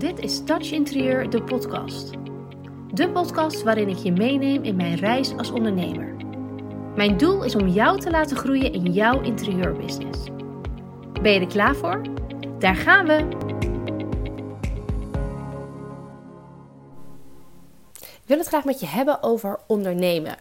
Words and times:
Dit 0.00 0.18
is 0.18 0.44
Touch 0.44 0.72
Interieur, 0.72 1.30
de 1.30 1.42
podcast. 1.42 2.10
De 2.92 3.10
podcast 3.10 3.62
waarin 3.62 3.88
ik 3.88 3.96
je 3.96 4.12
meeneem 4.12 4.62
in 4.62 4.76
mijn 4.76 4.94
reis 4.94 5.36
als 5.36 5.50
ondernemer. 5.50 6.16
Mijn 6.96 7.16
doel 7.16 7.44
is 7.44 7.54
om 7.54 7.68
jou 7.68 8.00
te 8.00 8.10
laten 8.10 8.36
groeien 8.36 8.72
in 8.72 8.92
jouw 8.92 9.20
interieurbusiness. 9.20 10.18
Ben 11.22 11.32
je 11.32 11.40
er 11.40 11.46
klaar 11.46 11.76
voor? 11.76 12.02
Daar 12.58 12.76
gaan 12.76 13.06
we! 13.06 13.48
Ik 18.00 18.36
wil 18.36 18.38
het 18.38 18.46
graag 18.46 18.64
met 18.64 18.80
je 18.80 18.86
hebben 18.86 19.22
over 19.22 19.58
ondernemen. 19.66 20.36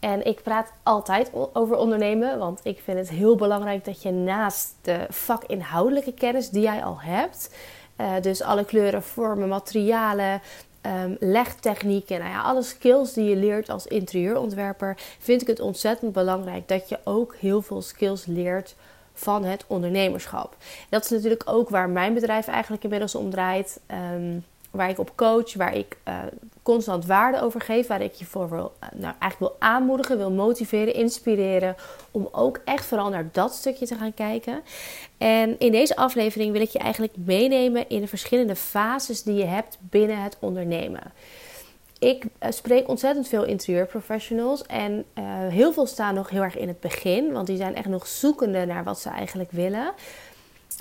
En 0.00 0.26
ik 0.26 0.42
praat 0.42 0.72
altijd 0.82 1.30
over 1.52 1.76
ondernemen, 1.76 2.38
want 2.38 2.60
ik 2.62 2.80
vind 2.84 2.98
het 2.98 3.10
heel 3.10 3.36
belangrijk 3.36 3.84
dat 3.84 4.02
je 4.02 4.10
naast 4.10 4.74
de 4.82 5.06
vakinhoudelijke 5.08 6.12
kennis 6.12 6.50
die 6.50 6.62
jij 6.62 6.84
al 6.84 7.00
hebt, 7.00 7.54
uh, 7.96 8.12
dus 8.20 8.42
alle 8.42 8.64
kleuren, 8.64 9.02
vormen, 9.02 9.48
materialen, 9.48 10.42
um, 10.86 11.16
legtechnieken, 11.20 12.18
nou 12.18 12.30
ja, 12.30 12.42
alle 12.42 12.62
skills 12.62 13.12
die 13.12 13.24
je 13.24 13.36
leert 13.36 13.68
als 13.68 13.86
interieurontwerper, 13.86 14.96
vind 15.18 15.40
ik 15.40 15.46
het 15.46 15.60
ontzettend 15.60 16.12
belangrijk 16.12 16.68
dat 16.68 16.88
je 16.88 16.98
ook 17.04 17.34
heel 17.36 17.62
veel 17.62 17.82
skills 17.82 18.26
leert 18.26 18.74
van 19.14 19.44
het 19.44 19.64
ondernemerschap. 19.66 20.56
Dat 20.88 21.04
is 21.04 21.10
natuurlijk 21.10 21.42
ook 21.44 21.68
waar 21.68 21.88
mijn 21.88 22.14
bedrijf 22.14 22.46
eigenlijk 22.46 22.82
inmiddels 22.82 23.14
om 23.14 23.30
draait. 23.30 23.80
Um, 24.14 24.44
waar 24.74 24.90
ik 24.90 24.98
op 24.98 25.16
coach, 25.16 25.54
waar 25.54 25.76
ik 25.76 25.96
uh, 26.08 26.18
constant 26.62 27.06
waarde 27.06 27.40
over 27.40 27.60
geef, 27.60 27.86
waar 27.86 28.00
ik 28.02 28.12
je 28.12 28.24
voor 28.24 28.50
wil, 28.50 28.72
uh, 28.82 28.88
nou, 29.00 29.14
eigenlijk 29.18 29.38
wil 29.38 29.56
aanmoedigen, 29.58 30.16
wil 30.16 30.30
motiveren, 30.30 30.94
inspireren, 30.94 31.76
om 32.10 32.28
ook 32.32 32.60
echt 32.64 32.84
vooral 32.86 33.08
naar 33.08 33.28
dat 33.32 33.54
stukje 33.54 33.86
te 33.86 33.94
gaan 33.94 34.14
kijken. 34.14 34.62
En 35.18 35.58
in 35.58 35.72
deze 35.72 35.96
aflevering 35.96 36.52
wil 36.52 36.60
ik 36.60 36.70
je 36.70 36.78
eigenlijk 36.78 37.12
meenemen 37.16 37.88
in 37.88 38.00
de 38.00 38.06
verschillende 38.06 38.56
fases 38.56 39.22
die 39.22 39.34
je 39.34 39.44
hebt 39.44 39.78
binnen 39.80 40.22
het 40.22 40.36
ondernemen. 40.40 41.12
Ik 41.98 42.24
uh, 42.24 42.50
spreek 42.50 42.88
ontzettend 42.88 43.28
veel 43.28 43.44
interieurprofessionals 43.44 44.66
en 44.66 45.04
heel 45.48 45.72
veel 45.72 45.86
staan 45.86 46.14
nog 46.14 46.30
heel 46.30 46.42
erg 46.42 46.56
in 46.56 46.68
het 46.68 46.80
begin, 46.80 47.32
want 47.32 47.46
die 47.46 47.56
zijn 47.56 47.74
echt 47.74 47.88
nog 47.88 48.06
zoekende 48.06 48.66
naar 48.66 48.84
wat 48.84 49.00
ze 49.00 49.08
eigenlijk 49.08 49.50
willen. 49.50 49.92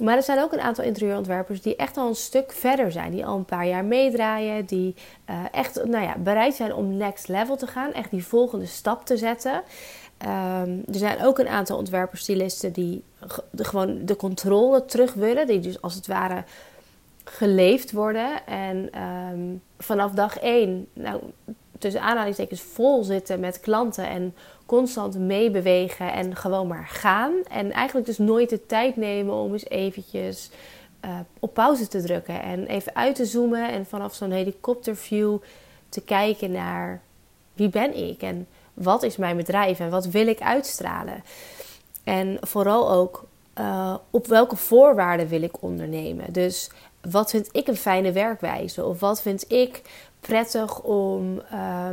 Maar 0.01 0.15
er 0.15 0.23
zijn 0.23 0.39
ook 0.39 0.53
een 0.53 0.61
aantal 0.61 0.83
interieurontwerpers 0.83 1.61
die 1.61 1.75
echt 1.75 1.97
al 1.97 2.07
een 2.07 2.15
stuk 2.15 2.51
verder 2.51 2.91
zijn. 2.91 3.11
Die 3.11 3.25
al 3.25 3.37
een 3.37 3.45
paar 3.45 3.67
jaar 3.67 3.85
meedraaien. 3.85 4.65
Die 4.65 4.95
uh, 5.29 5.35
echt 5.51 5.85
nou 5.85 6.03
ja, 6.03 6.17
bereid 6.17 6.55
zijn 6.55 6.73
om 6.73 6.97
next 6.97 7.27
level 7.27 7.55
te 7.55 7.67
gaan. 7.67 7.93
Echt 7.93 8.09
die 8.09 8.25
volgende 8.25 8.65
stap 8.65 9.05
te 9.05 9.17
zetten. 9.17 9.53
Um, 9.53 10.83
er 10.87 10.99
zijn 10.99 11.25
ook 11.25 11.39
een 11.39 11.47
aantal 11.47 11.77
ontwerperstylisten 11.77 12.71
die 12.71 13.03
gewoon 13.55 14.05
de 14.05 14.15
controle 14.15 14.85
terug 14.85 15.13
willen. 15.13 15.47
Die 15.47 15.59
dus 15.59 15.81
als 15.81 15.95
het 15.95 16.07
ware 16.07 16.43
geleefd 17.23 17.91
worden. 17.91 18.45
En 18.45 19.01
um, 19.01 19.61
vanaf 19.77 20.11
dag 20.11 20.39
één, 20.39 20.87
nou, 20.93 21.21
tussen 21.77 22.01
aanhalingstekens, 22.01 22.61
vol 22.61 23.03
zitten 23.03 23.39
met 23.39 23.59
klanten. 23.59 24.07
En 24.07 24.35
constant 24.65 25.17
meebewegen 25.17 26.13
en 26.13 26.35
gewoon 26.35 26.67
maar 26.67 26.87
gaan. 26.87 27.33
En 27.49 27.71
eigenlijk 27.71 28.05
dus 28.05 28.17
nooit 28.17 28.49
de 28.49 28.65
tijd 28.65 28.95
nemen 28.95 29.33
om 29.33 29.53
eens 29.53 29.69
eventjes 29.69 30.49
uh, 31.05 31.19
op 31.39 31.53
pauze 31.53 31.87
te 31.87 32.01
drukken. 32.01 32.41
En 32.41 32.65
even 32.65 32.95
uit 32.95 33.15
te 33.15 33.25
zoomen 33.25 33.69
en 33.69 33.85
vanaf 33.85 34.13
zo'n 34.13 34.31
helikopterview 34.31 35.37
te 35.89 36.01
kijken 36.01 36.51
naar 36.51 37.01
wie 37.53 37.69
ben 37.69 37.97
ik 37.97 38.21
en 38.21 38.47
wat 38.73 39.03
is 39.03 39.17
mijn 39.17 39.37
bedrijf 39.37 39.79
en 39.79 39.89
wat 39.89 40.05
wil 40.05 40.27
ik 40.27 40.41
uitstralen. 40.41 41.23
En 42.03 42.37
vooral 42.41 42.91
ook 42.91 43.25
uh, 43.59 43.95
op 44.09 44.27
welke 44.27 44.55
voorwaarden 44.55 45.27
wil 45.27 45.41
ik 45.41 45.61
ondernemen. 45.61 46.33
Dus 46.33 46.69
wat 47.01 47.29
vind 47.29 47.49
ik 47.51 47.67
een 47.67 47.75
fijne 47.77 48.11
werkwijze? 48.11 48.85
Of 48.85 48.99
wat 48.99 49.21
vind 49.21 49.51
ik 49.51 49.81
prettig 50.19 50.81
om 50.81 51.41
uh, 51.53 51.89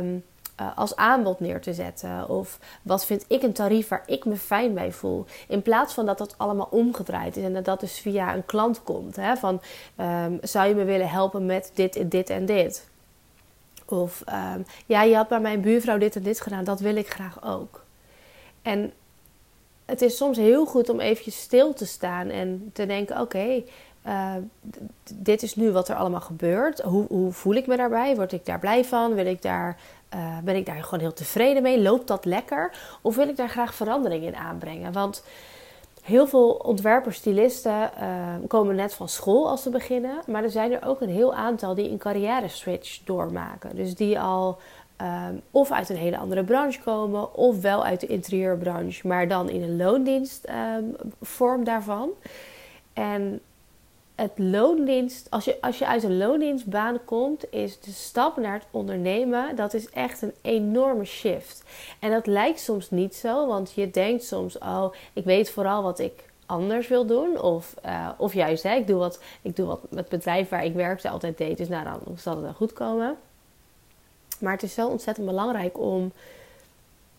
als 0.75 0.95
aanbod 0.95 1.39
neer 1.39 1.61
te 1.61 1.73
zetten? 1.73 2.29
Of 2.29 2.59
wat 2.81 3.05
vind 3.05 3.25
ik 3.27 3.43
een 3.43 3.53
tarief 3.53 3.87
waar 3.87 4.03
ik 4.05 4.25
me 4.25 4.35
fijn 4.35 4.73
bij 4.73 4.91
voel? 4.91 5.25
In 5.47 5.61
plaats 5.61 5.93
van 5.93 6.05
dat 6.05 6.17
dat 6.17 6.35
allemaal 6.37 6.67
omgedraaid 6.71 7.37
is 7.37 7.43
en 7.43 7.53
dat 7.53 7.65
dat 7.65 7.79
dus 7.79 7.99
via 7.99 8.35
een 8.35 8.45
klant 8.45 8.83
komt. 8.83 9.15
Hè? 9.15 9.35
Van 9.35 9.61
um, 9.97 10.37
zou 10.41 10.67
je 10.67 10.75
me 10.75 10.83
willen 10.83 11.09
helpen 11.09 11.45
met 11.45 11.71
dit, 11.73 12.11
dit 12.11 12.29
en 12.29 12.45
dit? 12.45 12.89
Of 13.85 14.23
um, 14.55 14.65
ja, 14.85 15.03
je 15.03 15.15
had 15.15 15.27
bij 15.27 15.39
mijn 15.39 15.61
buurvrouw 15.61 15.97
dit 15.97 16.15
en 16.15 16.23
dit 16.23 16.41
gedaan, 16.41 16.63
dat 16.63 16.79
wil 16.79 16.95
ik 16.95 17.09
graag 17.09 17.43
ook. 17.45 17.83
En 18.61 18.93
het 19.85 20.01
is 20.01 20.17
soms 20.17 20.37
heel 20.37 20.65
goed 20.65 20.89
om 20.89 20.99
eventjes 20.99 21.41
stil 21.41 21.73
te 21.73 21.85
staan 21.85 22.29
en 22.29 22.69
te 22.73 22.85
denken: 22.85 23.21
oké, 23.21 23.63
uh, 24.07 24.33
dit 25.13 25.43
is 25.43 25.55
nu 25.55 25.71
wat 25.71 25.89
er 25.89 25.95
allemaal 25.95 26.21
gebeurt. 26.21 26.81
Hoe, 26.81 27.05
hoe, 27.07 27.31
voel 27.31 27.53
ik 27.53 27.67
me 27.67 27.77
daarbij? 27.77 28.15
Word 28.15 28.31
ik 28.31 28.45
daar 28.45 28.59
blij 28.59 28.85
van? 28.85 29.13
Wil 29.13 29.25
ik 29.25 29.41
daar 29.41 29.77
uh, 30.15 30.37
ben 30.43 30.55
ik 30.55 30.65
daar 30.65 30.83
gewoon 30.83 30.99
heel 30.99 31.13
tevreden 31.13 31.63
mee? 31.63 31.81
Loopt 31.81 32.07
dat 32.07 32.25
lekker? 32.25 32.71
Of 33.01 33.15
wil 33.15 33.27
ik 33.27 33.37
daar 33.37 33.49
graag 33.49 33.73
verandering 33.73 34.23
in 34.23 34.35
aanbrengen? 34.35 34.93
Want 34.93 35.23
heel 36.01 36.27
veel 36.27 36.49
ontwerpers, 36.51 37.17
stylisten 37.17 37.91
uh, 38.01 38.35
komen 38.47 38.75
net 38.75 38.93
van 38.93 39.09
school 39.09 39.49
als 39.49 39.63
ze 39.63 39.69
beginnen. 39.69 40.19
Maar 40.27 40.43
er 40.43 40.51
zijn 40.51 40.71
er 40.71 40.87
ook 40.87 41.01
een 41.01 41.09
heel 41.09 41.33
aantal 41.33 41.75
die 41.75 41.89
een 41.89 41.97
carrière 41.97 42.47
switch 42.47 42.99
doormaken. 43.03 43.75
Dus 43.75 43.95
die 43.95 44.19
al 44.19 44.59
um, 45.01 45.41
of 45.51 45.71
uit 45.71 45.89
een 45.89 45.95
hele 45.95 46.17
andere 46.17 46.43
branche 46.43 46.81
komen, 46.81 47.35
of 47.35 47.61
wel 47.61 47.85
uit 47.85 47.99
de 47.99 48.07
interieurbranche, 48.07 49.07
maar 49.07 49.27
dan 49.27 49.49
in 49.49 49.63
een 49.63 49.77
loondienstvorm 49.77 51.59
um, 51.59 51.63
daarvan. 51.63 52.09
En 52.93 53.41
het 54.21 54.31
loondienst, 54.35 55.27
als 55.29 55.45
je, 55.45 55.61
als 55.61 55.77
je 55.77 55.87
uit 55.87 56.03
een 56.03 56.17
loondienstbaan 56.17 56.99
komt, 57.05 57.53
is 57.53 57.79
de 57.79 57.91
stap 57.91 58.37
naar 58.37 58.53
het 58.53 58.65
ondernemen, 58.71 59.55
dat 59.55 59.73
is 59.73 59.89
echt 59.89 60.21
een 60.21 60.33
enorme 60.41 61.05
shift. 61.05 61.63
En 61.99 62.11
dat 62.11 62.27
lijkt 62.27 62.59
soms 62.59 62.89
niet 62.89 63.15
zo, 63.15 63.47
want 63.47 63.71
je 63.73 63.89
denkt 63.89 64.23
soms, 64.23 64.57
oh, 64.57 64.93
ik 65.13 65.23
weet 65.23 65.49
vooral 65.49 65.83
wat 65.83 65.99
ik 65.99 66.29
anders 66.45 66.87
wil 66.87 67.05
doen. 67.05 67.41
Of, 67.41 67.75
uh, 67.85 68.09
of 68.17 68.33
juist, 68.33 68.63
hè, 68.63 68.75
ik, 68.75 68.87
doe 68.87 68.97
wat, 68.97 69.19
ik 69.41 69.55
doe 69.55 69.65
wat 69.65 69.81
het 69.95 70.09
bedrijf 70.09 70.49
waar 70.49 70.65
ik 70.65 70.73
werkte 70.73 71.09
altijd 71.09 71.37
deed, 71.37 71.57
dus 71.57 71.67
nou, 71.67 71.83
dan 71.83 72.17
zal 72.17 72.33
het 72.33 72.43
wel 72.43 72.53
goed 72.53 72.73
komen. 72.73 73.17
Maar 74.39 74.53
het 74.53 74.63
is 74.63 74.73
zo 74.73 74.87
ontzettend 74.87 75.27
belangrijk 75.27 75.79
om 75.79 76.11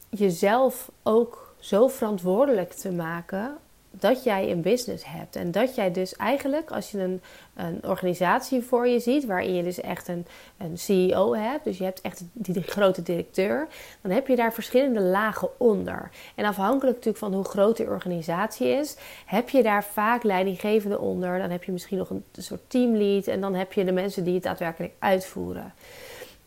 jezelf 0.09 0.91
ook 1.03 1.55
zo 1.59 1.89
verantwoordelijk 1.89 2.73
te 2.73 2.93
maken 2.93 3.57
dat 3.93 4.25
jij 4.25 4.51
een 4.51 4.61
business 4.61 5.05
hebt. 5.07 5.37
En 5.37 5.51
dat 5.51 5.75
jij 5.75 5.93
dus 5.93 6.17
eigenlijk, 6.17 6.71
als 6.71 6.91
je 6.91 6.99
een, 6.99 7.21
een 7.55 7.81
organisatie 7.85 8.63
voor 8.63 8.89
je 8.89 9.01
ziet, 9.01 9.27
waarin 9.27 9.55
je 9.55 9.63
dus 9.63 9.81
echt 9.81 10.09
een, 10.09 10.27
een 10.57 10.79
CEO 10.79 11.35
hebt, 11.35 11.65
dus 11.65 11.79
je 11.79 11.85
hebt 11.85 12.01
echt 12.01 12.23
die, 12.33 12.63
grote 12.63 13.03
directeur, 13.03 13.69
dan 14.01 14.11
heb 14.11 14.27
je 14.27 14.37
daar 14.37 14.53
verschillende 14.53 15.01
lagen 15.01 15.49
onder. 15.61 16.11
En 16.35 16.45
afhankelijk 16.45 16.97
natuurlijk 16.97 17.25
van 17.25 17.35
hoe 17.35 17.45
groot 17.45 17.77
die 17.77 17.87
organisatie 17.87 18.69
is, 18.69 18.97
heb 19.27 19.49
je 19.49 19.63
daar 19.63 19.85
vaak 19.85 20.23
leidinggevende 20.23 20.99
onder. 20.99 21.39
Dan 21.39 21.51
heb 21.51 21.65
je 21.65 21.73
misschien 21.73 21.99
nog 21.99 22.11
een, 22.11 22.25
soort 22.37 22.61
teamlead 22.67 23.27
en 23.27 23.41
dan 23.41 23.55
heb 23.55 23.73
je 23.73 23.85
de 23.85 23.93
mensen 23.93 24.25
die 24.25 24.35
het 24.35 24.43
daadwerkelijk 24.43 24.93
uitvoeren. 24.99 25.73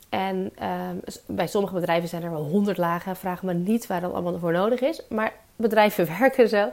En 0.10 0.52
um, 0.64 1.02
bij 1.26 1.48
sommige 1.48 1.74
bedrijven 1.74 2.10
zijn 2.10 2.24
er 2.24 2.32
wel 2.32 2.44
honderd 2.44 2.78
lagen. 2.78 3.16
Vraag 3.16 3.44
me 3.44 3.54
niet 3.54 3.88
waar 3.88 4.02
dat 4.02 4.14
allemaal 4.14 4.40
voor 4.40 4.52
nodig 4.52 4.82
is. 4.82 5.02
Maar 5.10 5.34
bedrijven 5.56 6.08
werken 6.20 6.50
zo. 6.50 6.70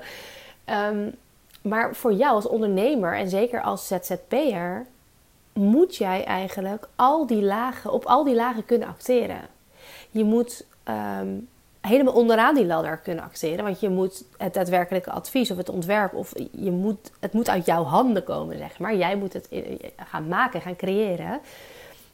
Um, 0.66 1.14
maar 1.62 1.94
voor 1.94 2.12
jou 2.12 2.34
als 2.34 2.46
ondernemer 2.46 3.16
en 3.16 3.28
zeker 3.28 3.62
als 3.62 3.86
ZZP'er 3.86 4.86
moet 5.52 5.96
jij 5.96 6.24
eigenlijk 6.24 6.88
al 6.96 7.26
die 7.26 7.42
lagen, 7.42 7.92
op 7.92 8.04
al 8.04 8.24
die 8.24 8.34
lagen 8.34 8.64
kunnen 8.64 8.88
acteren. 8.88 9.40
Je 10.10 10.24
moet 10.24 10.66
um, 10.88 11.48
helemaal 11.80 12.14
onderaan 12.14 12.54
die 12.54 12.66
ladder 12.66 12.96
kunnen 12.96 13.24
acteren, 13.24 13.64
want 13.64 13.80
je 13.80 13.88
moet 13.88 14.24
het 14.36 14.54
daadwerkelijke 14.54 15.10
advies 15.10 15.50
of 15.50 15.56
het 15.56 15.68
ontwerp 15.68 16.14
of 16.14 16.32
je 16.52 16.70
moet, 16.70 17.10
het 17.20 17.32
moet 17.32 17.48
uit 17.48 17.66
jouw 17.66 17.84
handen 17.84 18.24
komen, 18.24 18.58
zeg 18.58 18.78
maar. 18.78 18.96
Jij 18.96 19.16
moet 19.16 19.32
het 19.32 19.48
gaan 19.96 20.28
maken, 20.28 20.60
gaan 20.60 20.76
creëren. 20.76 21.40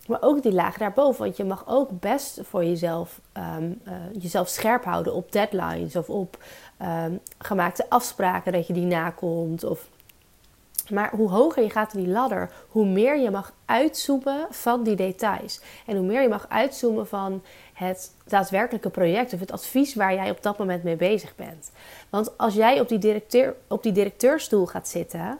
Maar 0.06 0.22
ook 0.22 0.42
die 0.42 0.52
laag 0.52 0.76
daarboven. 0.76 1.24
Want 1.24 1.36
je 1.36 1.44
mag 1.44 1.64
ook 1.66 2.00
best 2.00 2.40
voor 2.42 2.64
jezelf, 2.64 3.20
um, 3.56 3.80
uh, 3.86 3.92
jezelf 4.18 4.48
scherp 4.48 4.84
houden 4.84 5.14
op 5.14 5.32
deadlines 5.32 5.96
of 5.96 6.08
op 6.10 6.38
um, 6.82 7.20
gemaakte 7.38 7.90
afspraken 7.90 8.52
dat 8.52 8.66
je 8.66 8.72
die 8.72 8.86
nakomt. 8.86 9.64
Of... 9.64 9.88
Maar 10.90 11.10
hoe 11.10 11.30
hoger 11.30 11.62
je 11.62 11.70
gaat 11.70 11.94
in 11.94 12.04
die 12.04 12.12
ladder, 12.12 12.50
hoe 12.69 12.86
meer 12.86 13.19
je 13.19 13.30
mag 13.30 13.52
uitzoomen 13.64 14.46
van 14.50 14.82
die 14.82 14.96
details. 14.96 15.60
En 15.86 15.96
hoe 15.96 16.06
meer 16.06 16.22
je 16.22 16.28
mag 16.28 16.46
uitzoomen 16.48 17.06
van 17.06 17.42
het 17.75 18.12
daadwerkelijke 18.26 18.90
project 18.90 19.32
of 19.32 19.40
het 19.40 19.52
advies 19.52 19.94
waar 19.94 20.14
jij 20.14 20.30
op 20.30 20.42
dat 20.42 20.58
moment 20.58 20.82
mee 20.82 20.96
bezig 20.96 21.36
bent. 21.36 21.70
Want 22.10 22.38
als 22.38 22.54
jij 22.54 22.80
op 22.80 22.88
die, 22.88 22.98
directeur, 22.98 23.54
op 23.69 23.82
die 23.82 23.92
directeurstoel 23.92 24.66
gaat 24.66 24.88
zitten, 24.88 25.38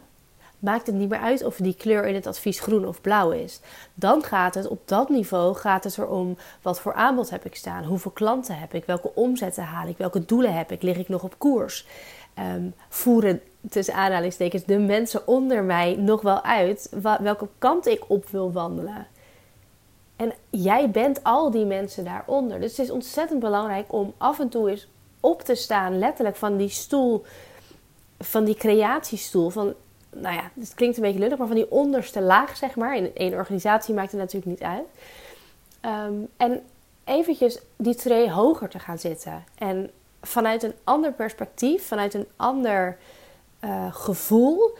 maakt 0.59 0.87
het 0.87 0.95
niet 0.95 1.09
meer 1.09 1.19
uit 1.19 1.43
of 1.43 1.55
die 1.55 1.75
kleur 1.75 2.05
in 2.05 2.15
het 2.15 2.27
advies 2.27 2.59
groen 2.59 2.87
of 2.87 3.01
blauw 3.01 3.31
is. 3.31 3.59
Dan 3.93 4.23
gaat 4.23 4.55
het 4.55 4.67
op 4.67 4.81
dat 4.85 5.09
niveau 5.09 5.55
gaat 5.55 5.83
het 5.83 5.97
erom 5.97 6.37
wat 6.61 6.79
voor 6.79 6.93
aanbod 6.93 7.29
heb 7.29 7.45
ik 7.45 7.55
staan, 7.55 7.83
hoeveel 7.83 8.11
klanten 8.11 8.59
heb 8.59 8.73
ik, 8.73 8.85
welke 8.85 9.15
omzetten 9.15 9.63
haal 9.63 9.87
ik, 9.87 9.97
welke 9.97 10.25
doelen 10.25 10.53
heb 10.53 10.71
ik, 10.71 10.81
lig 10.81 10.97
ik 10.97 11.09
nog 11.09 11.23
op 11.23 11.35
koers. 11.37 11.87
Um, 12.55 12.73
voeren 12.89 13.41
tussen 13.69 13.93
aanhalingstekens, 13.93 14.63
de 14.63 14.77
mensen 14.77 15.27
onder 15.27 15.63
mij 15.63 15.95
nog 15.95 16.21
wel 16.21 16.43
uit 16.43 16.89
welke 17.21 17.47
kant 17.57 17.87
ik 17.87 18.03
op 18.07 18.29
wil 18.29 18.51
wandelen. 18.51 19.07
En 20.15 20.33
jij 20.49 20.89
bent 20.89 21.23
al 21.23 21.51
die 21.51 21.65
mensen 21.65 22.03
daaronder. 22.03 22.59
Dus 22.59 22.77
het 22.77 22.85
is 22.85 22.91
ontzettend 22.91 23.39
belangrijk 23.39 23.93
om 23.93 24.13
af 24.17 24.39
en 24.39 24.49
toe 24.49 24.69
eens 24.69 24.87
op 25.19 25.41
te 25.41 25.55
staan, 25.55 25.99
letterlijk 25.99 26.35
van 26.35 26.57
die 26.57 26.69
stoel, 26.69 27.25
van 28.19 28.43
die 28.43 28.55
creatiestoel. 28.55 29.49
Van, 29.49 29.73
nou 30.09 30.35
ja, 30.35 30.51
het 30.59 30.73
klinkt 30.73 30.97
een 30.97 31.03
beetje 31.03 31.19
lullig, 31.19 31.37
maar 31.37 31.47
van 31.47 31.55
die 31.55 31.71
onderste 31.71 32.21
laag, 32.21 32.57
zeg 32.57 32.75
maar. 32.75 32.95
In 32.95 33.15
één 33.15 33.33
organisatie 33.33 33.93
maakt 33.93 34.11
het 34.11 34.19
natuurlijk 34.19 34.51
niet 34.51 34.63
uit. 34.63 34.85
Ehm, 35.81 36.13
en 36.37 36.61
eventjes 37.03 37.59
die 37.75 37.95
tree 37.95 38.31
hoger 38.31 38.69
te 38.69 38.79
gaan 38.79 38.99
zitten. 38.99 39.43
En 39.57 39.91
vanuit 40.21 40.63
een 40.63 40.75
ander 40.83 41.11
perspectief, 41.11 41.87
vanuit 41.87 42.13
een 42.13 42.27
ander 42.35 42.97
uh, 43.63 43.93
gevoel, 43.93 44.77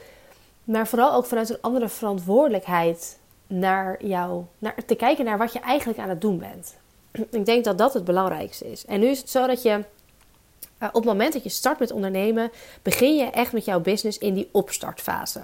maar 0.64 0.88
vooral 0.88 1.14
ook 1.14 1.26
vanuit 1.26 1.50
een 1.50 1.62
andere 1.62 1.90
verantwoordelijkheid 1.90 3.20
naar 3.48 4.06
jou, 4.06 4.44
naar, 4.58 4.76
te 4.86 4.96
kijken 4.96 5.26
naar 5.26 5.38
wat 5.38 5.54
je 5.54 5.60
eigenlijk 5.60 6.00
aan 6.00 6.10
het 6.10 6.22
doen 6.22 6.38
bent. 6.38 6.78
Ik 7.40 7.46
denk 7.46 7.64
dat 7.64 7.78
dat 7.78 7.94
het 7.94 8.04
belangrijkste 8.04 8.72
is. 8.72 8.86
En 8.86 9.00
nu 9.00 9.08
is 9.08 9.20
het 9.20 9.30
zo 9.30 9.48
dat 9.48 9.62
je 9.62 9.84
uh, 10.80 10.88
op 10.88 10.94
het 10.94 11.04
moment 11.04 11.34
dat 11.34 11.44
je 11.44 11.50
start 11.50 11.80
met 11.80 11.92
ondernemen, 11.92 12.52
begin 12.82 13.16
je 13.16 13.26
echt 13.26 13.54
met 13.54 13.66
jouw 13.66 13.80
business 13.80 14.18
in 14.18 14.34
die 14.34 14.50
opstartfase. 14.52 15.42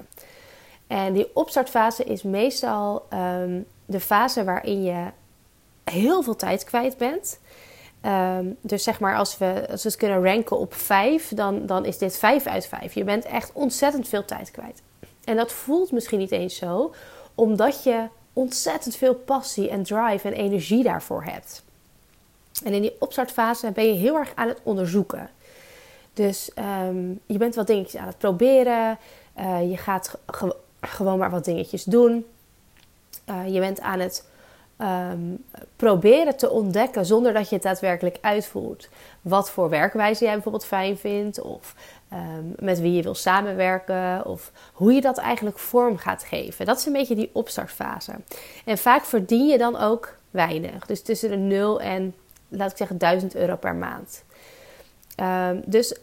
En 0.88 1.14
die 1.14 1.36
opstartfase 1.36 2.04
is 2.04 2.24
meestal 2.24 3.06
um, 3.14 3.66
de 3.86 4.00
fase 4.00 4.44
waarin 4.44 4.84
je 4.84 5.06
heel 5.84 6.24
veel 6.24 6.36
tijd 6.36 6.64
kwijt 6.64 6.98
bent. 6.98 7.40
Um, 8.06 8.58
dus 8.62 8.84
zeg 8.84 9.00
maar, 9.00 9.18
als 9.18 9.38
we, 9.38 9.66
als 9.70 9.84
we 9.84 9.90
het 9.90 9.98
kunnen 9.98 10.24
ranken 10.24 10.58
op 10.58 10.74
5, 10.74 11.30
dan, 11.30 11.66
dan 11.66 11.86
is 11.86 11.98
dit 11.98 12.18
5 12.18 12.46
uit 12.46 12.68
5. 12.68 12.94
Je 12.94 13.04
bent 13.04 13.26
echt 13.26 13.52
ontzettend 13.54 14.08
veel 14.08 14.26
tijd 14.26 14.52
kwijt. 14.52 14.82
En 15.24 15.36
dat 15.36 15.52
voelt 15.52 15.92
misschien 15.92 16.20
niet 16.20 16.32
eens 16.32 16.56
zo, 16.56 16.94
omdat 17.36 17.84
je 17.84 18.08
ontzettend 18.34 18.96
veel 18.96 19.16
passie 19.16 19.70
en 19.70 19.84
drive 19.84 20.28
en 20.28 20.34
energie 20.34 20.84
daarvoor 20.84 21.24
hebt. 21.24 21.65
En 22.64 22.74
in 22.74 22.82
die 22.82 22.96
opstartfase 23.00 23.72
ben 23.72 23.88
je 23.88 23.94
heel 23.94 24.16
erg 24.16 24.32
aan 24.36 24.48
het 24.48 24.60
onderzoeken. 24.64 25.30
Dus 26.14 26.52
um, 26.88 27.20
je 27.26 27.38
bent 27.38 27.56
wat 27.56 27.68
dingetjes 27.68 28.02
aan 28.02 28.08
het 28.08 28.18
proberen. 28.18 28.98
Uh, 29.40 29.70
je 29.70 29.78
gaat 29.78 30.18
ge 30.26 30.56
gewoon 30.80 31.18
maar 31.18 31.30
wat 31.30 31.46
dingetjes 31.46 31.84
doen. 31.84 32.26
Uh, 33.30 33.54
je 33.54 33.60
bent 33.60 33.82
aan 33.82 34.00
het 34.00 34.28
um, 34.78 35.44
proberen 35.76 36.38
te 36.38 36.50
ontdekken 36.50 37.06
zonder 37.06 37.34
dat 37.34 37.50
je 37.50 37.56
het 37.56 37.64
daadwerkelijk 37.64 38.18
uitvoert. 38.22 38.90
Wat 39.22 39.50
voor 39.50 39.70
werkwijze 39.70 40.24
jij 40.24 40.34
bijvoorbeeld 40.34 40.66
fijn 40.66 40.98
vindt, 40.98 41.42
of 41.42 41.76
um, 42.14 42.56
met 42.60 42.80
wie 42.80 42.94
je 42.94 43.02
wil 43.02 43.16
samenwerken, 43.16 44.26
of 44.26 44.52
hoe 44.74 44.94
je 44.94 45.02
dat 45.02 45.18
eigenlijk 45.18 45.60
vorm 45.60 45.98
gaat 45.98 46.24
geven. 46.24 46.66
Dat 46.66 46.78
is 46.78 46.86
een 46.86 46.94
beetje 46.94 47.16
die 47.16 47.30
opstartfase. 47.34 48.12
En 48.66 48.78
vaak 48.78 49.06
verdien 49.06 49.48
je 49.48 49.58
dan 49.58 49.78
ook 49.78 50.18
weinig. 50.32 50.86
Dus 50.86 51.02
tussen 51.02 51.30
de 51.30 51.38
0 51.38 51.82
en, 51.82 52.16
laat 52.48 52.72
ik 52.72 52.78
zeggen, 52.78 52.98
1000 52.98 53.36
euro 53.36 53.56
per 53.56 53.76
maand. 53.76 54.24
Um, 55.22 55.64
dus 55.66 55.96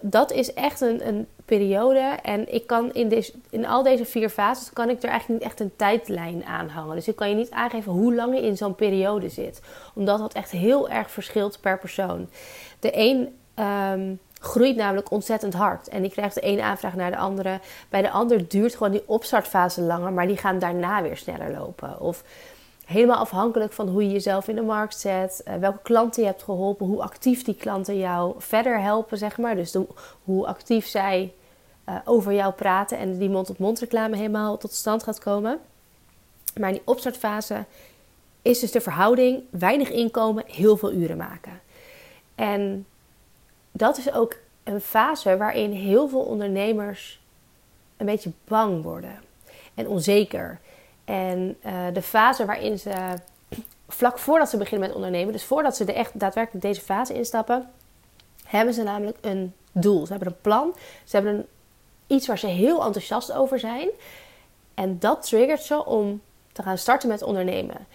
dat 0.00 0.32
is 0.32 0.54
echt 0.54 0.80
een, 0.80 1.08
een, 1.08 1.26
periode. 1.44 2.18
En 2.22 2.54
ik 2.54 2.66
kan 2.66 2.92
in, 2.92 3.08
deze, 3.08 3.32
in 3.50 3.66
al 3.66 3.82
deze 3.82 4.04
vier 4.04 4.28
fases 4.28 4.72
kan 4.72 4.88
ik 4.88 5.02
er 5.02 5.08
eigenlijk 5.08 5.40
niet 5.40 5.50
echt 5.50 5.60
een 5.60 5.76
tijdlijn 5.76 6.44
aan 6.44 6.68
hangen. 6.68 6.94
Dus 6.94 7.08
ik 7.08 7.16
kan 7.16 7.28
je 7.28 7.34
niet 7.34 7.50
aangeven 7.50 7.92
hoe 7.92 8.14
lang 8.14 8.34
je 8.34 8.42
in 8.42 8.56
zo'n 8.56 8.74
periode 8.74 9.28
zit. 9.28 9.60
Omdat 9.94 10.18
dat 10.18 10.32
echt 10.32 10.50
heel 10.50 10.88
erg 10.90 11.10
verschilt 11.10 11.60
per 11.60 11.78
persoon. 11.78 12.28
De 12.80 12.90
een 12.94 13.36
um, 13.64 14.20
groeit 14.40 14.76
namelijk 14.76 15.10
ontzettend 15.10 15.54
hard. 15.54 15.88
En 15.88 16.02
die 16.02 16.10
krijgt 16.10 16.34
de 16.34 16.40
ene 16.40 16.62
aanvraag 16.62 16.94
naar 16.94 17.10
de 17.10 17.16
andere. 17.16 17.60
Bij 17.88 18.02
de 18.02 18.10
ander 18.10 18.48
duurt 18.48 18.76
gewoon 18.76 18.92
die 18.92 19.02
opstartfase 19.06 19.80
langer, 19.80 20.12
maar 20.12 20.26
die 20.26 20.36
gaan 20.36 20.58
daarna 20.58 21.02
weer 21.02 21.16
sneller 21.16 21.52
lopen. 21.52 22.00
Of 22.00 22.24
helemaal 22.84 23.16
afhankelijk 23.16 23.72
van 23.72 23.88
hoe 23.88 24.02
je 24.02 24.12
jezelf 24.12 24.48
in 24.48 24.54
de 24.54 24.62
markt 24.62 24.98
zet, 24.98 25.42
uh, 25.48 25.54
welke 25.54 25.82
klanten 25.82 26.22
je 26.22 26.28
hebt 26.28 26.42
geholpen, 26.42 26.86
hoe 26.86 27.02
actief 27.02 27.44
die 27.44 27.54
klanten 27.54 27.98
jou 27.98 28.34
verder 28.38 28.80
helpen, 28.80 29.18
zeg 29.18 29.38
maar. 29.38 29.56
Dus 29.56 29.76
hoe 30.24 30.46
actief 30.46 30.86
zij 30.86 31.32
uh, 31.88 31.96
over 32.04 32.32
jou 32.32 32.52
praten 32.52 32.98
en 32.98 33.18
die 33.18 33.30
mond-op-mond 33.30 33.78
reclame 33.78 34.16
helemaal 34.16 34.58
tot 34.58 34.72
stand 34.72 35.02
gaat 35.02 35.18
komen. 35.18 35.60
Maar 36.58 36.68
in 36.68 36.74
die 36.74 36.86
opstartfase 36.86 37.64
is 38.42 38.58
dus 38.58 38.70
de 38.70 38.80
verhouding 38.80 39.42
weinig 39.50 39.90
inkomen, 39.90 40.44
heel 40.46 40.76
veel 40.76 40.92
uren 40.92 41.16
maken. 41.16 41.60
En 42.34 42.86
dat 43.72 43.98
is 43.98 44.12
ook 44.12 44.36
een 44.64 44.80
fase 44.80 45.36
waarin 45.36 45.72
heel 45.72 46.08
veel 46.08 46.22
ondernemers 46.22 47.20
een 47.96 48.06
beetje 48.06 48.32
bang 48.44 48.82
worden 48.82 49.20
en 49.74 49.88
onzeker. 49.88 50.60
En 51.04 51.56
uh, 51.66 51.72
de 51.92 52.02
fase 52.02 52.44
waarin 52.44 52.78
ze 52.78 53.16
vlak 53.88 54.18
voordat 54.18 54.50
ze 54.50 54.56
beginnen 54.56 54.86
met 54.86 54.96
ondernemen, 54.96 55.32
dus 55.32 55.44
voordat 55.44 55.76
ze 55.76 55.84
de 55.84 55.92
echt 55.92 56.18
daadwerkelijk 56.20 56.64
deze 56.64 56.80
fase 56.80 57.14
instappen, 57.14 57.70
hebben 58.44 58.74
ze 58.74 58.82
namelijk 58.82 59.18
een 59.20 59.54
doel. 59.72 60.06
Ze 60.06 60.12
hebben 60.12 60.28
een 60.28 60.40
plan, 60.40 60.74
ze 61.04 61.16
hebben 61.16 61.34
een, 61.34 61.46
iets 62.06 62.26
waar 62.26 62.38
ze 62.38 62.46
heel 62.46 62.84
enthousiast 62.84 63.32
over 63.32 63.58
zijn. 63.58 63.88
En 64.74 64.98
dat 64.98 65.22
triggert 65.22 65.62
ze 65.62 65.84
om 65.84 66.20
te 66.52 66.62
gaan 66.62 66.78
starten 66.78 67.08
met 67.08 67.22
ondernemen. 67.22 67.86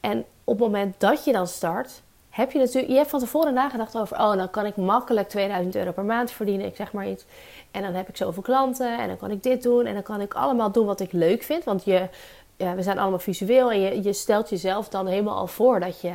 En 0.00 0.24
op 0.44 0.58
het 0.58 0.66
moment 0.66 0.94
dat 0.98 1.24
je 1.24 1.32
dan 1.32 1.46
start, 1.46 2.02
heb 2.30 2.52
je 2.52 2.58
natuurlijk, 2.58 2.92
je 2.92 2.98
hebt 2.98 3.10
van 3.10 3.20
tevoren 3.20 3.54
nagedacht 3.54 3.96
over, 3.96 4.16
oh, 4.16 4.36
dan 4.36 4.50
kan 4.50 4.66
ik 4.66 4.76
makkelijk 4.76 5.28
2000 5.28 5.76
euro 5.76 5.92
per 5.92 6.04
maand 6.04 6.30
verdienen, 6.30 6.66
ik 6.66 6.76
zeg 6.76 6.92
maar 6.92 7.08
iets. 7.08 7.24
En 7.70 7.82
dan 7.82 7.94
heb 7.94 8.08
ik 8.08 8.16
zoveel 8.16 8.42
klanten 8.42 8.98
en 8.98 9.08
dan 9.08 9.16
kan 9.16 9.30
ik 9.30 9.42
dit 9.42 9.62
doen 9.62 9.86
en 9.86 9.94
dan 9.94 10.02
kan 10.02 10.20
ik 10.20 10.34
allemaal 10.34 10.72
doen 10.72 10.86
wat 10.86 11.00
ik 11.00 11.12
leuk 11.12 11.42
vind. 11.42 11.64
Want 11.64 11.84
je, 11.84 12.08
ja, 12.56 12.74
we 12.74 12.82
zijn 12.82 12.98
allemaal 12.98 13.18
visueel 13.18 13.70
en 13.70 13.80
je, 13.80 14.02
je 14.02 14.12
stelt 14.12 14.50
jezelf 14.50 14.88
dan 14.88 15.06
helemaal 15.06 15.36
al 15.36 15.46
voor 15.46 15.80
dat 15.80 16.00
je 16.00 16.12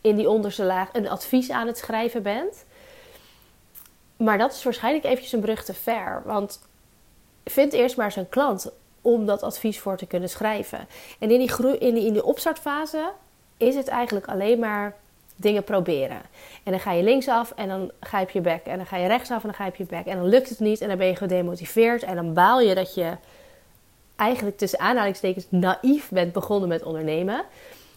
in 0.00 0.16
die 0.16 0.28
onderste 0.28 0.64
laag 0.64 0.88
een 0.92 1.08
advies 1.08 1.50
aan 1.50 1.66
het 1.66 1.78
schrijven 1.78 2.22
bent. 2.22 2.64
Maar 4.16 4.38
dat 4.38 4.52
is 4.52 4.62
waarschijnlijk 4.62 5.04
eventjes 5.04 5.32
een 5.32 5.40
brug 5.40 5.64
te 5.64 5.74
ver. 5.74 6.22
Want 6.24 6.68
vind 7.44 7.72
eerst 7.72 7.96
maar 7.96 8.16
een 8.16 8.28
klant 8.28 8.70
om 9.00 9.26
dat 9.26 9.42
advies 9.42 9.78
voor 9.78 9.96
te 9.96 10.06
kunnen 10.06 10.28
schrijven. 10.28 10.88
En 11.18 11.30
in 11.30 11.38
die, 11.38 11.48
groei, 11.48 11.76
in 11.76 11.94
die, 11.94 12.06
in 12.06 12.12
die 12.12 12.24
opstartfase 12.24 13.12
is 13.56 13.74
het 13.74 13.88
eigenlijk 13.88 14.26
alleen 14.26 14.58
maar 14.58 14.96
dingen 15.36 15.64
proberen. 15.64 16.20
En 16.62 16.72
dan 16.72 16.80
ga 16.80 16.92
je 16.92 17.02
linksaf 17.02 17.52
en 17.56 17.68
dan 17.68 17.90
ga 18.00 18.24
je 18.32 18.40
bek. 18.40 18.64
En 18.64 18.76
dan 18.76 18.86
ga 18.86 18.96
je 18.96 19.06
rechtsaf 19.06 19.44
en 19.44 19.54
dan 19.58 19.66
op 19.66 19.74
je 19.74 19.84
bek. 19.84 20.06
En 20.06 20.16
dan 20.16 20.28
lukt 20.28 20.48
het 20.48 20.60
niet 20.60 20.80
en 20.80 20.88
dan 20.88 20.98
ben 20.98 21.06
je 21.06 21.16
gedemotiveerd. 21.16 22.02
En 22.02 22.14
dan 22.14 22.34
baal 22.34 22.60
je 22.60 22.74
dat 22.74 22.94
je 22.94 23.16
eigenlijk 24.20 24.58
tussen 24.58 24.78
aanhalingstekens 24.78 25.46
naïef 25.48 26.08
bent 26.08 26.32
begonnen 26.32 26.68
met 26.68 26.82
ondernemen. 26.82 27.44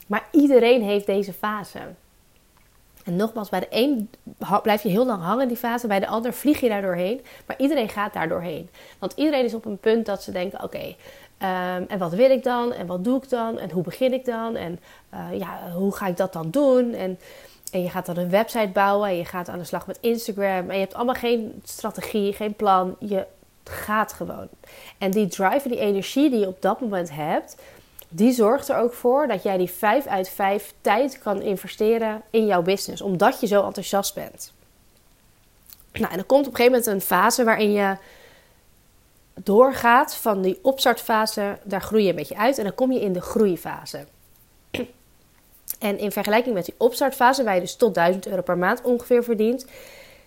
Maar 0.08 0.28
iedereen 0.32 0.82
heeft 0.82 1.06
deze 1.06 1.34
fase. 1.34 1.80
En 3.04 3.16
nogmaals, 3.16 3.50
bij 3.50 3.60
de 3.60 3.68
een 3.70 4.10
blijf 4.62 4.84
je 4.84 4.90
heel 4.90 5.06
lang 5.06 5.22
hangen 5.22 5.42
in 5.42 5.48
die 5.48 5.58
fase, 5.58 5.88
bij 5.88 6.00
de 6.00 6.08
ander 6.08 6.34
vlieg 6.34 6.60
je 6.60 6.70
daar 6.70 6.82
doorheen. 6.82 7.22
Maar 7.46 7.60
iedereen 7.60 7.90
gaat 7.90 8.14
daar 8.14 8.30
doorheen. 8.30 8.70
Want 9.00 9.14
iedereen 9.16 9.46
is 9.46 9.54
op 9.54 9.66
een 9.66 9.78
punt 9.78 10.06
dat 10.06 10.24
ze 10.24 10.32
denken: 10.32 10.64
oké, 10.64 10.96
Ehm, 11.44 11.84
en 11.88 11.98
wat 11.98 12.14
wil 12.14 12.32
ik 12.32 12.44
dan? 12.44 12.74
En 12.74 12.86
wat 12.86 13.04
doe 13.04 13.18
ik 13.18 13.30
dan? 13.30 13.60
En 13.60 13.72
hoe 13.72 13.84
begin 13.84 14.14
ik 14.14 14.26
dan? 14.26 14.56
En 14.56 14.80
uh, 15.14 15.40
ja, 15.40 15.72
hoe 15.72 15.96
ga 15.96 16.08
ik 16.08 16.18
dat 16.18 16.34
dan 16.34 16.50
doen? 16.50 16.94
En, 16.94 17.20
en 17.72 17.82
je 17.82 17.90
gaat 17.90 18.06
dan 18.06 18.18
een 18.18 18.30
website 18.30 18.70
bouwen. 18.74 19.10
En 19.10 19.18
je 19.18 19.26
gaat 19.26 19.50
aan 19.50 19.58
de 19.58 19.64
slag 19.64 19.88
met 19.88 19.98
Instagram. 20.02 20.70
En 20.70 20.74
je 20.74 20.82
hebt 20.82 20.94
allemaal 20.94 21.16
geen 21.16 21.62
strategie, 21.64 22.34
geen 22.34 22.54
plan. 22.54 22.96
Je 23.00 23.26
gaat 23.70 24.14
gewoon. 24.14 24.48
En 24.98 25.12
die 25.12 25.28
drive 25.28 25.68
die 25.68 25.80
energie 25.80 26.30
die 26.30 26.40
je 26.40 26.48
op 26.48 26.62
dat 26.62 26.82
moment 26.82 27.12
hebt, 27.12 27.56
die 28.10 28.32
zorgt 28.32 28.70
er 28.70 28.78
ook 28.78 28.94
voor 28.94 29.28
dat 29.28 29.44
jij 29.44 29.58
die 29.58 29.70
5 29.70 30.06
uit 30.06 30.30
5 30.30 30.74
tijd 30.82 31.20
kan 31.20 31.42
investeren 31.42 32.22
in 32.30 32.46
jouw 32.46 32.62
business. 32.62 33.02
Omdat 33.02 33.40
je 33.40 33.48
zo 33.48 33.66
enthousiast 33.66 34.16
bent. 34.16 34.54
Nou, 35.94 36.12
en 36.12 36.18
dan 36.18 36.26
komt 36.26 36.48
op 36.48 36.52
een 36.52 36.58
gegeven 36.58 36.80
moment 36.80 37.02
een 37.02 37.08
fase 37.08 37.44
waarin 37.44 37.72
je 37.72 37.98
doorgaat 39.34 40.16
van 40.16 40.42
die 40.42 40.60
opstartfase, 40.62 41.58
daar 41.64 41.82
groei 41.82 42.04
je 42.04 42.10
een 42.10 42.16
beetje 42.16 42.38
uit 42.38 42.58
en 42.58 42.64
dan 42.64 42.76
kom 42.76 42.92
je 42.92 43.02
in 43.02 43.14
de 43.14 43.22
groeifase. 43.22 44.06
En 45.80 45.98
in 45.98 46.12
vergelijking 46.12 46.56
met 46.56 46.66
die 46.66 46.76
opstartfase, 46.78 47.44
waar 47.44 47.56
je 47.56 47.62
dus 47.62 47.76
tot 47.76 47.94
1000 47.94 48.28
euro 48.28 48.42
per 48.42 48.58
maand 48.58 48.82
ongeveer 48.82 49.24
verdient, 49.24 49.66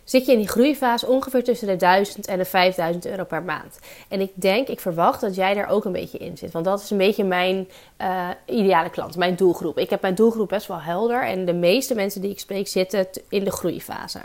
zit 0.06 0.26
je 0.26 0.32
in 0.32 0.38
die 0.38 0.48
groeifase 0.48 1.06
ongeveer 1.06 1.44
tussen 1.44 1.66
de 1.66 1.76
1000 1.76 2.26
en 2.26 2.38
de 2.38 2.44
5000 2.44 3.06
euro 3.06 3.25
per 3.25 3.42
maand. 3.42 3.78
En 4.08 4.20
ik 4.20 4.32
denk, 4.34 4.68
ik 4.68 4.80
verwacht 4.80 5.20
dat 5.20 5.34
jij 5.34 5.54
daar 5.54 5.68
ook 5.68 5.84
een 5.84 5.92
beetje 5.92 6.18
in 6.18 6.36
zit. 6.36 6.52
Want 6.52 6.64
dat 6.64 6.80
is 6.80 6.90
een 6.90 6.96
beetje 6.96 7.25
mijn 7.25 7.68
uh, 8.00 8.28
ideale 8.46 8.90
klant, 8.90 9.16
mijn 9.16 9.36
doelgroep. 9.36 9.78
Ik 9.78 9.90
heb 9.90 10.00
mijn 10.00 10.14
doelgroep 10.14 10.48
best 10.48 10.66
wel 10.66 10.80
helder. 10.80 11.22
En 11.22 11.44
de 11.44 11.54
meeste 11.54 11.94
mensen 11.94 12.20
die 12.20 12.30
ik 12.30 12.38
spreek 12.38 12.68
zitten 12.68 13.06
in 13.28 13.44
de 13.44 13.50
groeifase. 13.50 14.20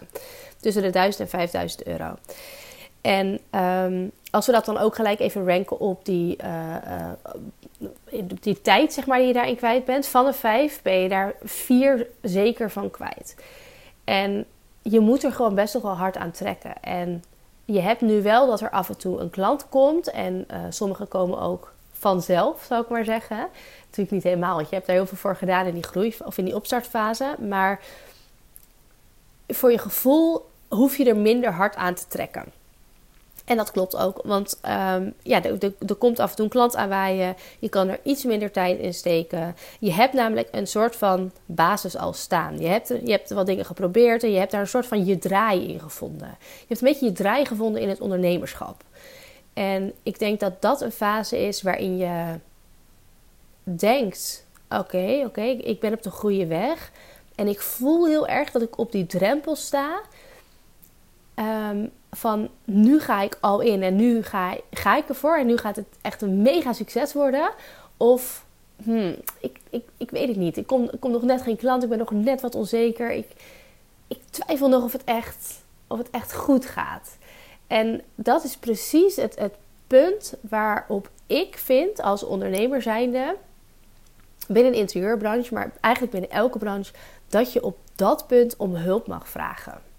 Tussen 0.59 0.81
de 0.81 0.89
1000 0.89 1.23
en 1.23 1.29
5000 1.29 1.83
euro. 1.83 2.15
En 3.01 3.39
um, 3.61 4.11
als 4.31 4.45
we 4.45 4.51
dat 4.51 4.65
dan 4.65 4.77
ook 4.77 4.95
gelijk 4.95 5.19
even 5.19 5.47
ranken 5.47 5.79
op 5.79 6.05
die, 6.05 6.37
uh, 6.43 6.75
uh, 8.09 8.23
die 8.41 8.61
tijd 8.61 8.93
zeg 8.93 9.05
maar, 9.05 9.17
die 9.17 9.27
je 9.27 9.33
daarin 9.33 9.55
kwijt 9.55 9.85
bent. 9.85 10.07
Van 10.07 10.25
de 10.25 10.33
vijf 10.33 10.81
ben 10.81 10.99
je 10.99 11.09
daar 11.09 11.33
vier 11.43 12.07
zeker 12.21 12.71
van 12.71 12.91
kwijt. 12.91 13.35
En 14.03 14.45
je 14.81 14.99
moet 14.99 15.23
er 15.23 15.31
gewoon 15.31 15.55
best 15.55 15.73
nog 15.73 15.83
wel 15.83 15.95
hard 15.95 16.17
aan 16.17 16.31
trekken. 16.31 16.81
En 16.81 17.23
je 17.65 17.79
hebt 17.79 18.01
nu 18.01 18.21
wel 18.21 18.47
dat 18.47 18.61
er 18.61 18.69
af 18.69 18.89
en 18.89 18.97
toe 18.97 19.19
een 19.19 19.29
klant 19.29 19.69
komt. 19.69 20.11
En 20.11 20.45
uh, 20.51 20.57
sommige 20.69 21.05
komen 21.05 21.39
ook 21.39 21.73
vanzelf, 21.91 22.63
zou 22.63 22.83
ik 22.83 22.89
maar 22.89 23.05
zeggen. 23.05 23.47
Natuurlijk 23.85 24.11
niet 24.11 24.23
helemaal, 24.23 24.55
want 24.55 24.69
je 24.69 24.75
hebt 24.75 24.87
daar 24.87 24.95
heel 24.95 25.05
veel 25.05 25.17
voor 25.17 25.35
gedaan 25.35 25.65
in 25.65 25.73
die 25.73 25.83
groei 25.83 26.15
of 26.25 26.37
in 26.37 26.45
die 26.45 26.55
opstartfase. 26.55 27.35
Maar 27.39 27.79
voor 29.47 29.71
je 29.71 29.77
gevoel 29.77 30.49
hoef 30.67 30.97
je 30.97 31.05
er 31.05 31.17
minder 31.17 31.51
hard 31.51 31.75
aan 31.75 31.93
te 31.93 32.07
trekken. 32.07 32.45
En 33.45 33.57
dat 33.57 33.71
klopt 33.71 33.95
ook, 33.95 34.21
want 34.23 34.59
um, 34.65 35.13
ja, 35.21 35.43
er 35.87 35.95
komt 35.97 36.19
af 36.19 36.29
en 36.29 36.35
toe 36.35 36.45
een 36.45 36.51
klant 36.51 36.75
aanwaaien. 36.75 37.35
Je 37.59 37.69
kan 37.69 37.87
er 37.87 37.99
iets 38.03 38.23
minder 38.23 38.51
tijd 38.51 38.79
in 38.79 38.93
steken. 38.93 39.55
Je 39.79 39.91
hebt 39.91 40.13
namelijk 40.13 40.47
een 40.51 40.67
soort 40.67 40.95
van 40.95 41.31
basis 41.45 41.97
al 41.97 42.13
staan. 42.13 42.59
Je 42.59 42.67
hebt, 42.67 42.87
je 42.87 43.11
hebt 43.11 43.29
wat 43.29 43.45
dingen 43.45 43.65
geprobeerd 43.65 44.23
en 44.23 44.31
je 44.31 44.37
hebt 44.37 44.51
daar 44.51 44.61
een 44.61 44.67
soort 44.67 44.85
van 44.85 45.05
je 45.05 45.17
draai 45.17 45.73
in 45.73 45.79
gevonden. 45.79 46.35
Je 46.39 46.65
hebt 46.67 46.81
een 46.81 46.87
beetje 46.87 47.05
je 47.05 47.11
draai 47.11 47.45
gevonden 47.45 47.81
in 47.81 47.89
het 47.89 48.01
ondernemerschap. 48.01 48.83
En 49.53 49.93
ik 50.03 50.19
denk 50.19 50.39
dat 50.39 50.61
dat 50.61 50.81
een 50.81 50.91
fase 50.91 51.47
is 51.47 51.61
waarin 51.61 51.97
je 51.97 52.39
denkt: 53.63 54.45
oké, 54.69 55.23
oké, 55.25 55.41
ik 55.41 55.79
ben 55.79 55.93
op 55.93 56.03
de 56.03 56.11
goede 56.11 56.47
weg. 56.47 56.91
En 57.35 57.47
ik 57.47 57.61
voel 57.61 58.07
heel 58.07 58.27
erg 58.27 58.51
dat 58.51 58.61
ik 58.61 58.77
op 58.77 58.91
die 58.91 59.05
drempel 59.05 59.55
sta. 59.55 60.01
Um, 61.35 61.91
van 62.11 62.49
nu 62.65 62.99
ga 62.99 63.21
ik 63.21 63.37
al 63.39 63.59
in 63.59 63.83
en 63.83 63.95
nu 63.95 64.23
ga, 64.23 64.57
ga 64.71 64.97
ik 64.97 65.09
ervoor 65.09 65.37
en 65.37 65.45
nu 65.45 65.57
gaat 65.57 65.75
het 65.75 65.85
echt 66.01 66.21
een 66.21 66.41
mega 66.41 66.73
succes 66.73 67.13
worden. 67.13 67.51
Of 67.97 68.45
hmm, 68.83 69.15
ik, 69.39 69.59
ik, 69.69 69.83
ik 69.97 70.11
weet 70.11 70.27
het 70.27 70.37
niet. 70.37 70.57
Ik 70.57 70.67
kom, 70.67 70.89
kom 70.99 71.11
nog 71.11 71.21
net 71.21 71.41
geen 71.41 71.57
klant, 71.57 71.83
ik 71.83 71.89
ben 71.89 71.97
nog 71.97 72.11
net 72.11 72.41
wat 72.41 72.55
onzeker. 72.55 73.11
Ik, 73.11 73.27
ik 74.07 74.19
twijfel 74.29 74.69
nog 74.69 74.83
of 74.83 74.91
het, 74.91 75.03
echt, 75.03 75.63
of 75.87 75.97
het 75.97 76.09
echt 76.09 76.33
goed 76.33 76.65
gaat. 76.65 77.17
En 77.67 78.01
dat 78.15 78.43
is 78.43 78.57
precies 78.57 79.15
het, 79.15 79.39
het 79.39 79.55
punt 79.87 80.33
waarop 80.41 81.09
ik 81.27 81.57
vind 81.57 82.01
als 82.01 82.23
ondernemer 82.23 82.81
zijnde 82.81 83.35
binnen 84.47 84.71
de 84.71 84.77
interieurbranche, 84.77 85.53
maar 85.53 85.71
eigenlijk 85.79 86.13
binnen 86.13 86.31
elke 86.31 86.57
branche, 86.57 86.93
dat 87.29 87.53
je 87.53 87.63
op 87.63 87.77
dat 87.95 88.27
punt 88.27 88.55
om 88.57 88.75
hulp 88.75 89.07
mag 89.07 89.29
vragen. 89.29 89.90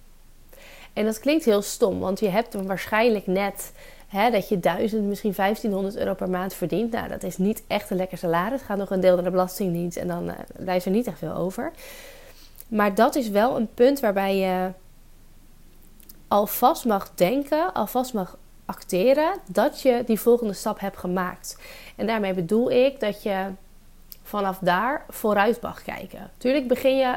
En 0.93 1.05
dat 1.05 1.19
klinkt 1.19 1.45
heel 1.45 1.63
stom, 1.63 1.99
want 1.99 2.21
je 2.21 2.29
hebt 2.29 2.53
dan 2.53 2.67
waarschijnlijk 2.67 3.27
net 3.27 3.73
hè, 4.09 4.31
dat 4.31 4.49
je 4.49 4.61
1000, 4.61 5.03
misschien 5.05 5.33
1500 5.37 5.97
euro 5.97 6.15
per 6.15 6.31
maand 6.31 6.55
verdient. 6.55 6.93
Nou, 6.93 7.09
dat 7.09 7.23
is 7.23 7.37
niet 7.37 7.63
echt 7.67 7.91
een 7.91 7.97
lekker 7.97 8.19
salaris. 8.19 8.59
Het 8.59 8.69
gaat 8.69 8.79
nog 8.79 8.91
een 8.91 9.01
deel 9.01 9.15
naar 9.15 9.25
de 9.25 9.31
Belastingdienst 9.31 9.97
en 9.97 10.09
dan 10.09 10.29
uh, 10.29 10.35
blijft 10.57 10.85
er 10.85 10.91
niet 10.91 11.07
echt 11.07 11.19
veel 11.19 11.35
over. 11.35 11.73
Maar 12.69 12.95
dat 12.95 13.15
is 13.15 13.29
wel 13.29 13.57
een 13.57 13.75
punt 13.75 14.01
waarbij 14.01 14.37
je 14.37 14.71
alvast 16.29 16.85
mag 16.85 17.15
denken, 17.15 17.73
alvast 17.73 18.15
mag 18.15 18.39
acteren 18.65 19.33
dat 19.47 19.81
je 19.81 20.03
die 20.07 20.21
volgende 20.21 20.53
stap 20.53 20.81
hebt 20.81 20.99
gemaakt. 20.99 21.59
En 21.97 22.07
daarmee 22.07 22.35
bedoel 22.35 22.71
ik 22.71 23.01
dat 23.01 23.23
je 23.23 23.47
vanaf 24.23 24.59
daar 24.59 25.05
vooruit 25.09 25.61
mag 25.61 25.83
kijken. 25.83 26.31
Tuurlijk 26.37 26.69
begin 26.69 26.97
je 26.97 27.17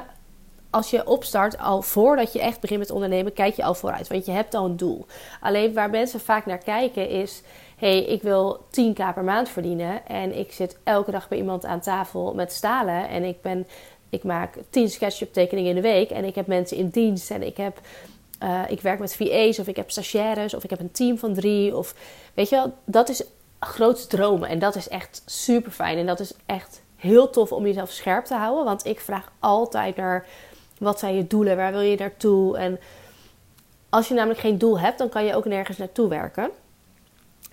als 0.75 0.89
je 0.89 1.07
opstart, 1.07 1.57
al 1.57 1.81
voordat 1.81 2.33
je 2.33 2.39
echt 2.41 2.59
begint 2.59 2.79
met 2.79 2.91
ondernemen, 2.91 3.33
kijk 3.33 3.55
je 3.55 3.63
al 3.63 3.73
vooruit. 3.73 4.07
Want 4.07 4.25
je 4.25 4.31
hebt 4.31 4.53
al 4.53 4.65
een 4.65 4.77
doel. 4.77 5.05
Alleen 5.39 5.73
waar 5.73 5.89
mensen 5.89 6.19
vaak 6.19 6.45
naar 6.45 6.57
kijken 6.57 7.09
is: 7.09 7.41
hey, 7.77 8.03
ik 8.03 8.21
wil 8.21 8.59
10k 8.59 9.13
per 9.13 9.23
maand 9.23 9.49
verdienen. 9.49 10.07
En 10.07 10.37
ik 10.37 10.51
zit 10.51 10.77
elke 10.83 11.11
dag 11.11 11.27
bij 11.27 11.37
iemand 11.37 11.65
aan 11.65 11.79
tafel 11.79 12.33
met 12.33 12.51
stalen. 12.51 13.09
En 13.09 13.23
ik, 13.23 13.41
ben, 13.41 13.67
ik 14.09 14.23
maak 14.23 14.57
10 14.69 14.89
SketchUp 14.89 15.33
tekeningen 15.33 15.69
in 15.69 15.75
de 15.75 15.81
week. 15.81 16.09
En 16.09 16.25
ik 16.25 16.35
heb 16.35 16.47
mensen 16.47 16.77
in 16.77 16.89
dienst. 16.89 17.31
En 17.31 17.43
ik, 17.43 17.57
heb, 17.57 17.79
uh, 18.43 18.61
ik 18.67 18.81
werk 18.81 18.99
met 18.99 19.15
VA's. 19.15 19.59
Of 19.59 19.67
ik 19.67 19.75
heb 19.75 19.91
stagiaires. 19.91 20.53
Of 20.53 20.63
ik 20.63 20.69
heb 20.69 20.79
een 20.79 20.91
team 20.91 21.17
van 21.17 21.33
drie. 21.33 21.77
Of 21.77 21.95
weet 22.33 22.49
je 22.49 22.55
wel, 22.55 22.73
dat 22.85 23.09
is 23.09 23.23
grootste 23.59 24.15
dromen. 24.15 24.49
En 24.49 24.59
dat 24.59 24.75
is 24.75 24.87
echt 24.87 25.21
super 25.25 25.71
fijn. 25.71 25.97
En 25.97 26.05
dat 26.05 26.19
is 26.19 26.33
echt 26.45 26.81
heel 26.95 27.29
tof 27.29 27.51
om 27.51 27.65
jezelf 27.65 27.89
scherp 27.89 28.25
te 28.25 28.35
houden. 28.35 28.65
Want 28.65 28.85
ik 28.85 28.99
vraag 28.99 29.31
altijd 29.39 29.95
naar 29.95 30.25
wat 30.77 30.99
zijn 30.99 31.15
je 31.15 31.27
doelen? 31.27 31.57
Waar 31.57 31.71
wil 31.71 31.81
je 31.81 31.97
naartoe? 31.97 32.57
En 32.57 32.79
als 33.89 34.07
je 34.07 34.13
namelijk 34.13 34.39
geen 34.39 34.57
doel 34.57 34.79
hebt, 34.79 34.97
dan 34.97 35.09
kan 35.09 35.25
je 35.25 35.35
ook 35.35 35.45
nergens 35.45 35.77
naartoe 35.77 36.07
werken. 36.07 36.49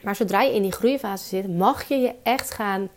Maar 0.00 0.17
zodra 0.17 0.43
je 0.43 0.55
in 0.55 0.62
die 0.62 0.73
groeifase 0.73 1.25
zit, 1.25 1.57
mag 1.57 1.88
je 1.88 1.97
je 1.97 2.14
echt 2.23 2.50
gaan 2.50 2.88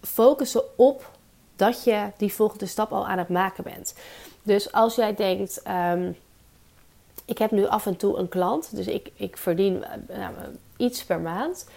focussen 0.00 0.78
op 0.78 1.10
dat 1.56 1.84
je 1.84 2.10
die 2.16 2.32
volgende 2.32 2.66
stap 2.66 2.92
al 2.92 3.06
aan 3.06 3.18
het 3.18 3.28
maken 3.28 3.64
bent. 3.64 3.94
Dus 4.42 4.72
als 4.72 4.94
jij 4.94 5.14
denkt, 5.14 5.62
um, 5.68 6.16
ik 7.24 7.38
heb 7.38 7.50
nu 7.50 7.66
af 7.66 7.86
en 7.86 7.96
toe 7.96 8.18
een 8.18 8.28
klant, 8.28 8.76
dus 8.76 8.86
ik, 8.86 9.10
ik 9.14 9.36
verdien 9.36 9.74
uh, 9.74 10.16
nou, 10.16 10.34
iets 10.76 11.04
per 11.04 11.20
maand, 11.20 11.68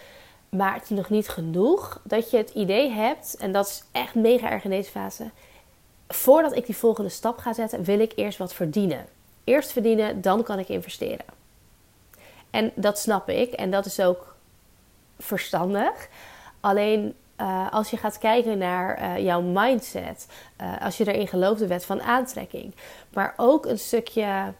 maar 0.49 0.73
het 0.73 0.83
is 0.83 0.89
nog 0.89 1.09
niet 1.09 1.29
genoeg, 1.29 2.01
dat 2.03 2.31
je 2.31 2.37
het 2.37 2.49
idee 2.49 2.91
hebt, 2.91 3.35
en 3.37 3.51
dat 3.51 3.67
is 3.67 3.83
echt 3.91 4.15
mega 4.15 4.49
erg 4.49 4.63
in 4.63 4.69
deze 4.69 4.91
fase, 4.91 5.29
voordat 6.07 6.55
ik 6.55 6.65
die 6.65 6.77
volgende 6.77 7.09
stap 7.09 7.37
ga 7.37 7.53
zetten, 7.53 7.83
wil 7.83 7.99
ik 7.99 8.11
eerst 8.15 8.37
wat 8.37 8.53
verdienen. 8.53 9.05
Eerst 9.43 9.71
verdienen, 9.71 10.21
dan 10.21 10.43
kan 10.43 10.59
ik 10.59 10.69
investeren. 10.69 11.25
En 12.49 12.71
dat 12.75 12.99
snap 12.99 13.29
ik 13.29 13.51
en 13.51 13.71
dat 13.71 13.85
is 13.85 13.99
ook 13.99 14.35
verstandig. 15.17 16.09
Alleen 16.59 17.15
uh, 17.41 17.71
als 17.71 17.89
je 17.89 17.97
gaat 17.97 18.17
kijken 18.17 18.57
naar 18.57 19.01
uh, 19.01 19.23
jouw 19.25 19.41
mindset, 19.41 20.27
uh, 20.61 20.81
als 20.81 20.97
je 20.97 21.13
erin 21.13 21.27
gelooft, 21.27 21.59
de 21.59 21.67
wet 21.67 21.85
van 21.85 22.01
aantrekking, 22.01 22.73
maar 23.13 23.33
ook 23.37 23.65
een 23.65 23.79
stukje: 23.79 24.53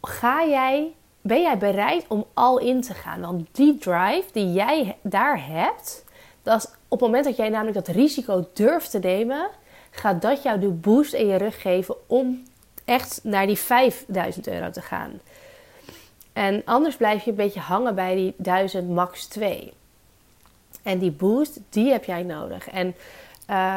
ga 0.00 0.46
jij, 0.46 0.94
ben 1.20 1.40
jij 1.42 1.58
bereid 1.58 2.04
om 2.08 2.26
al 2.34 2.58
in 2.58 2.80
te 2.80 2.94
gaan? 2.94 3.20
Want 3.20 3.48
die 3.52 3.78
drive 3.78 4.24
die 4.32 4.52
jij 4.52 4.96
daar 5.02 5.46
hebt, 5.46 6.04
dat 6.42 6.62
is 6.62 6.68
op 6.92 7.00
het 7.00 7.08
moment 7.08 7.24
dat 7.24 7.36
jij 7.36 7.48
namelijk 7.48 7.86
dat 7.86 7.96
risico 7.96 8.48
durft 8.52 8.90
te 8.90 8.98
nemen, 8.98 9.48
gaat 9.90 10.22
dat 10.22 10.42
jou 10.42 10.60
de 10.60 10.68
boost 10.68 11.12
in 11.12 11.26
je 11.26 11.36
rug 11.36 11.60
geven 11.60 11.94
om 12.06 12.42
echt 12.84 13.20
naar 13.22 13.46
die 13.46 13.58
5000 13.58 14.48
euro 14.48 14.70
te 14.70 14.80
gaan. 14.80 15.20
En 16.32 16.62
anders 16.64 16.96
blijf 16.96 17.24
je 17.24 17.30
een 17.30 17.36
beetje 17.36 17.60
hangen 17.60 17.94
bij 17.94 18.14
die 18.14 18.34
1000 18.36 18.88
max 18.88 19.26
2. 19.26 19.72
En 20.82 20.98
die 20.98 21.10
boost, 21.10 21.60
die 21.68 21.90
heb 21.90 22.04
jij 22.04 22.22
nodig. 22.22 22.68
En 22.68 22.86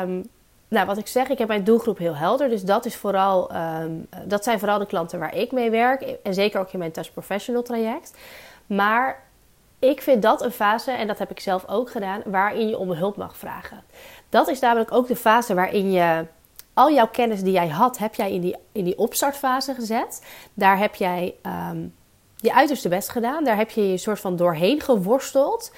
um, 0.10 0.30
nou, 0.68 0.86
wat 0.86 0.98
ik 0.98 1.08
zeg, 1.08 1.30
ik 1.30 1.38
heb 1.38 1.48
mijn 1.48 1.64
doelgroep 1.64 1.98
heel 1.98 2.16
helder. 2.16 2.50
Dus 2.50 2.64
dat, 2.64 2.86
is 2.86 2.96
vooral, 2.96 3.56
um, 3.56 4.08
dat 4.26 4.44
zijn 4.44 4.60
vooral 4.60 4.80
de 4.80 4.86
klanten 4.86 5.20
waar 5.20 5.36
ik 5.36 5.52
mee 5.52 5.70
werk. 5.70 6.02
En 6.02 6.34
zeker 6.34 6.60
ook 6.60 6.72
in 6.72 6.80
mijn 6.80 6.92
Touch 6.92 7.12
Professional 7.12 7.64
traject. 7.64 8.14
Maar 8.66 9.24
ik 9.80 10.02
vind 10.02 10.22
dat 10.22 10.42
een 10.42 10.52
fase, 10.52 10.92
en 10.92 11.08
dat 11.08 11.20
heb 11.20 11.32
ik 11.32 11.40
zelf 11.40 11.68
ook 11.68 11.92
gedaan, 11.92 12.22
waarin 12.26 12.68
je 12.68 12.78
om 12.78 12.92
hulp 12.92 13.18
mag 13.18 13.38
vragen. 13.38 13.84
Dat 14.30 14.48
is 14.48 14.60
namelijk 14.60 14.92
ook 14.92 15.08
de 15.08 15.16
fase 15.16 15.54
waarin 15.54 15.92
je 15.92 16.26
al 16.74 16.92
jouw 16.92 17.08
kennis 17.08 17.42
die 17.42 17.52
jij 17.52 17.68
had, 17.68 17.98
heb 17.98 18.16
jij 18.16 18.34
in 18.34 18.42
die, 18.42 18.56
in 18.72 18.84
die 18.84 18.98
opstartfase 18.98 19.74
gezet. 19.74 20.26
Daar 20.54 20.78
heb 20.78 20.96
jij 20.96 21.36
um, 21.72 21.94
je 22.36 22.54
uiterste 22.54 22.90
best 22.90 23.10
gedaan. 23.10 23.44
Daar 23.44 23.58
heb 23.58 23.70
je 23.70 23.90
je 23.92 23.98
soort 23.98 24.20
van 24.20 24.36
doorheen 24.36 24.82
geworsteld. 24.82 25.72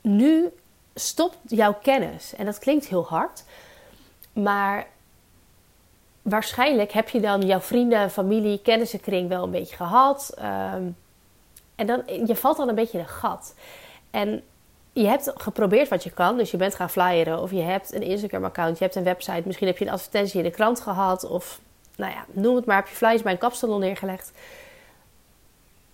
Nu 0.00 0.48
stopt 0.94 1.36
jouw 1.46 1.74
kennis. 1.82 2.34
En 2.34 2.44
dat 2.44 2.58
klinkt 2.58 2.86
heel 2.86 3.04
hard. 3.04 3.44
Maar 4.32 4.86
waarschijnlijk 6.22 6.92
heb 6.92 7.08
je 7.08 7.20
dan 7.20 7.40
jouw 7.40 7.60
vrienden, 7.60 8.10
familie, 8.10 8.60
kennissenkring 8.62 9.28
wel 9.28 9.42
een 9.42 9.50
beetje 9.50 9.76
gehad. 9.76 10.34
Um, 10.74 10.96
en 11.80 11.86
dan, 11.86 12.02
je 12.26 12.36
valt 12.36 12.56
dan 12.56 12.68
een 12.68 12.74
beetje 12.74 12.98
in 12.98 13.04
een 13.04 13.10
gat. 13.10 13.54
En 14.10 14.42
je 14.92 15.06
hebt 15.06 15.32
geprobeerd 15.34 15.88
wat 15.88 16.04
je 16.04 16.10
kan. 16.10 16.36
Dus 16.36 16.50
je 16.50 16.56
bent 16.56 16.74
gaan 16.74 16.90
flyeren. 16.90 17.42
Of 17.42 17.50
je 17.50 17.60
hebt 17.60 17.94
een 17.94 18.02
Instagram-account. 18.02 18.78
Je 18.78 18.84
hebt 18.84 18.96
een 18.96 19.04
website. 19.04 19.42
Misschien 19.44 19.66
heb 19.66 19.78
je 19.78 19.84
een 19.84 19.92
advertentie 19.92 20.38
in 20.38 20.44
de 20.44 20.50
krant 20.50 20.80
gehad. 20.80 21.24
Of 21.24 21.60
nou 21.96 22.12
ja, 22.12 22.24
noem 22.30 22.56
het 22.56 22.64
maar. 22.64 22.76
Heb 22.76 22.88
je 22.88 22.94
flyers 22.94 23.22
bij 23.22 23.32
een 23.32 23.38
kapsalon 23.38 23.80
neergelegd. 23.80 24.32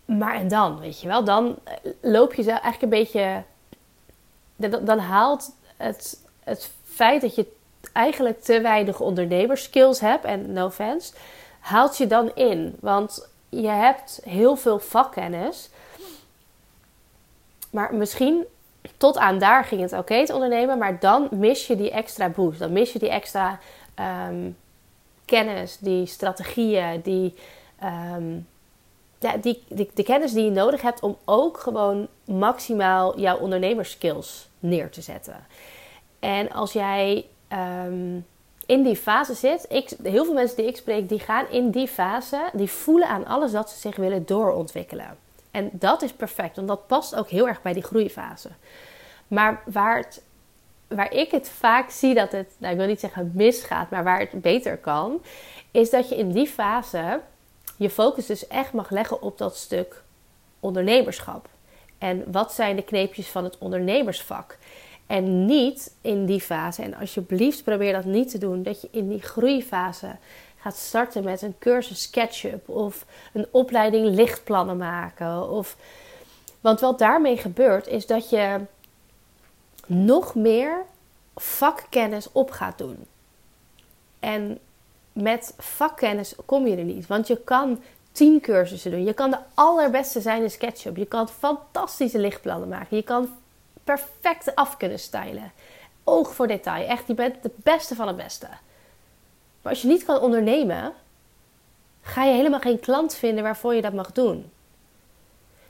Maar 0.05 0.35
en 0.35 0.49
dan, 0.49 0.81
weet 0.81 1.01
je 1.01 1.09
wel. 1.09 1.25
Dan 1.25 1.57
eh, 1.65 1.75
loop 2.01 2.35
je 2.35 2.51
eigenlijk 2.51 2.83
een 2.83 2.89
beetje... 2.89 3.43
Dan 4.81 4.99
haalt 4.99 5.51
het, 5.77 6.21
het 6.45 6.71
feit 6.85 7.21
dat 7.21 7.35
je 7.35 7.47
eigenlijk 7.93 8.43
te 8.43 8.61
weinig 8.61 9.01
ondernemerskills 9.01 10.01
hebt. 10.01 10.25
En 10.25 10.53
no 10.53 10.67
offense. 10.67 11.13
Haalt 11.61 11.97
je 11.97 12.07
dan 12.07 12.31
in. 12.35 12.77
Want 12.81 13.29
je 13.49 13.69
hebt 13.69 14.21
heel 14.25 14.57
veel 14.57 14.79
vakkennis. 14.79 15.71
Maar 17.77 17.95
misschien 17.95 18.45
tot 18.97 19.19
aan 19.19 19.39
daar 19.39 19.65
ging 19.65 19.81
het 19.81 19.93
oké 19.93 20.27
te 20.27 20.35
ondernemen, 20.35 20.79
maar 20.79 21.01
dan 21.01 21.29
mis 21.31 21.67
je 21.67 21.77
die 21.77 21.91
extra 21.91 22.29
boost. 22.29 22.59
Dan 22.59 22.73
mis 22.73 22.93
je 22.93 22.99
die 22.99 23.09
extra 23.09 23.59
ehm, 23.95 24.51
kennis, 25.25 25.79
die 25.79 26.07
strategieën, 26.07 27.01
die, 27.01 27.35
um, 28.15 28.47
ja, 29.19 29.37
die, 29.37 29.63
de 29.95 30.03
kennis 30.03 30.33
die 30.33 30.45
je 30.45 30.51
nodig 30.51 30.83
hebt 30.83 31.01
om 31.01 31.17
ook 31.25 31.59
gewoon 31.59 32.09
maximaal 32.25 33.21
jouw 33.21 33.39
ondernemerskills 33.39 34.49
neer 34.59 34.91
te 34.91 35.01
zetten. 35.01 35.47
En 36.21 36.53
als 36.53 36.73
jij 36.73 37.27
um, 37.87 38.27
in 38.67 38.83
die 38.83 38.97
fase 38.97 39.35
zit. 39.35 39.67
Ik, 39.69 39.91
heel 40.03 40.25
veel 40.25 40.35
mensen 40.35 40.57
die 40.57 40.67
ik 40.67 40.77
spreek, 40.77 41.09
die 41.09 41.21
gaan 41.21 41.51
in 41.51 41.71
die 41.71 41.89
fase, 41.89 42.51
die 42.53 42.71
voelen 42.71 43.09
aan 43.09 43.27
alles 43.27 43.53
dat 43.53 43.71
ze 43.71 43.79
zich 43.79 43.97
willen 43.97 44.27
doorontwikkelen. 44.27 45.26
En 45.57 45.71
dat 45.73 46.03
is 46.03 46.13
perfect, 46.13 46.57
want 46.57 46.69
dat 46.69 46.87
past 46.87 47.15
ook 47.15 47.29
heel 47.29 47.49
erg 47.49 47.63
bij 47.63 47.73
die 47.73 47.83
groeifase. 47.83 48.49
Maar 49.29 49.63
waar, 49.65 50.07
waar 50.89 51.13
ik 51.13 51.31
het 51.31 51.49
vaak 51.49 51.91
zie 51.91 52.15
dat 52.15 52.33
het, 52.33 52.49
nou 52.59 52.73
ik 52.73 52.79
wil 52.79 52.89
niet 52.89 53.01
zeggen 53.01 53.31
misgaat, 53.35 53.91
maar 53.91 54.05
waar 54.05 54.19
het 54.19 54.41
beter 54.41 54.77
kan, 54.77 55.23
is 55.71 55.91
dat 55.91 56.09
je 56.09 56.17
in 56.17 56.33
die 56.33 56.47
fase 56.47 57.21
je 57.77 57.91
focus 57.91 58.27
dus 58.27 58.47
echt 58.47 58.73
mag 58.73 58.91
leggen 58.91 59.23
op 59.23 59.39
dat 59.39 59.57
stuk 59.57 60.03
ondernemerschap. 60.61 61.49
En 61.99 62.25
wat 62.33 62.53
zijn 62.53 62.77
de 62.77 62.83
kneepjes 62.83 63.29
van 63.29 63.45
het 63.45 63.59
ondernemersvak? 63.59 64.59
En 65.07 65.45
niet 65.45 65.95
in 66.01 66.27
die 66.27 66.41
fase, 66.41 66.83
en 66.83 66.95
alsjeblieft 66.95 67.65
probeer 67.65 67.93
dat 67.93 68.05
niet 68.05 68.31
te 68.31 68.39
doen, 68.39 68.63
dat 68.63 68.81
je 68.81 68.89
in 68.91 69.09
die 69.09 69.23
groeifase 69.23 70.17
gaat 70.67 70.77
starten 70.77 71.25
met 71.25 71.43
een 71.43 71.59
cursus 71.59 72.03
SketchUp 72.03 72.69
of 72.69 73.05
een 73.33 73.47
opleiding 73.51 74.07
lichtplannen 74.07 74.77
maken. 74.77 75.51
Of, 75.51 75.77
want 76.61 76.81
wat 76.81 76.99
daarmee 76.99 77.37
gebeurt 77.37 77.87
is 77.87 78.07
dat 78.07 78.31
je 78.31 78.61
nog 79.87 80.35
meer 80.35 80.85
vakkennis 81.37 82.33
op 82.33 82.51
gaat 82.51 82.79
doen. 82.79 83.07
En 84.19 84.59
met 85.13 85.55
vakkennis 85.59 86.35
kom 86.47 86.67
je 86.67 86.77
er 86.77 86.85
niet, 86.85 87.07
want 87.07 87.27
je 87.27 87.37
kan 87.37 87.83
tien 88.13 88.41
cursussen 88.41 88.91
doen. 88.91 89.05
Je 89.05 89.15
kan 89.15 89.31
de 89.31 89.39
allerbeste 89.55 90.21
zijn 90.21 90.43
in 90.43 90.51
SketchUp. 90.51 90.97
Je 90.97 91.07
kan 91.07 91.29
fantastische 91.29 92.19
lichtplannen 92.19 92.69
maken. 92.69 92.97
Je 92.97 93.03
kan 93.03 93.29
perfect 93.85 94.55
af 94.55 94.77
kunnen 94.77 94.99
stylen. 94.99 95.53
Oog 96.05 96.35
voor 96.35 96.47
detail. 96.47 96.89
Echt, 96.89 97.07
je 97.07 97.15
bent 97.15 97.43
de 97.43 97.51
beste 97.57 97.95
van 97.95 98.07
het 98.07 98.17
beste. 98.17 98.49
Maar 99.67 99.75
als 99.75 99.85
je 99.85 99.91
niet 99.91 100.05
kan 100.05 100.21
ondernemen, 100.21 100.93
ga 102.01 102.25
je 102.25 102.35
helemaal 102.35 102.61
geen 102.61 102.81
klant 102.81 103.15
vinden 103.15 103.43
waarvoor 103.43 103.75
je 103.75 103.83
dat 103.83 103.93
mag 103.93 104.13
doen. 104.13 104.51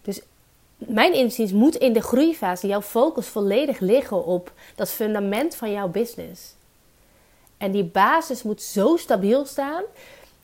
Dus 0.02 0.20
mijn 0.76 1.14
inziens 1.14 1.52
moet 1.52 1.74
in 1.74 1.92
de 1.92 2.02
groeifase 2.02 2.66
jouw 2.66 2.82
focus 2.82 3.26
volledig 3.26 3.78
liggen 3.78 4.24
op 4.24 4.52
dat 4.74 4.90
fundament 4.90 5.54
van 5.54 5.72
jouw 5.72 5.88
business. 5.88 6.54
En 7.58 7.72
die 7.72 7.84
basis 7.84 8.42
moet 8.42 8.62
zo 8.62 8.96
stabiel 8.96 9.44
staan. 9.44 9.82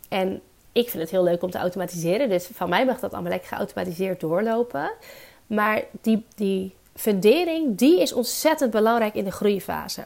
En 0.09 0.41
ik 0.73 0.89
vind 0.89 1.03
het 1.03 1.11
heel 1.11 1.25
leuk 1.25 1.43
om 1.43 1.51
te 1.51 1.59
automatiseren. 1.59 2.29
Dus 2.29 2.49
van 2.53 2.69
mij 2.69 2.85
mag 2.85 3.01
dat 3.01 3.13
allemaal 3.13 3.31
lekker 3.31 3.49
geautomatiseerd 3.49 4.21
doorlopen. 4.21 4.93
Maar 5.47 5.85
die, 6.01 6.25
die 6.35 6.75
fundering, 6.95 7.77
die 7.79 8.01
is 8.01 8.13
ontzettend 8.13 8.71
belangrijk 8.71 9.15
in 9.15 9.25
de 9.25 9.33
groeifase. 9.33 10.05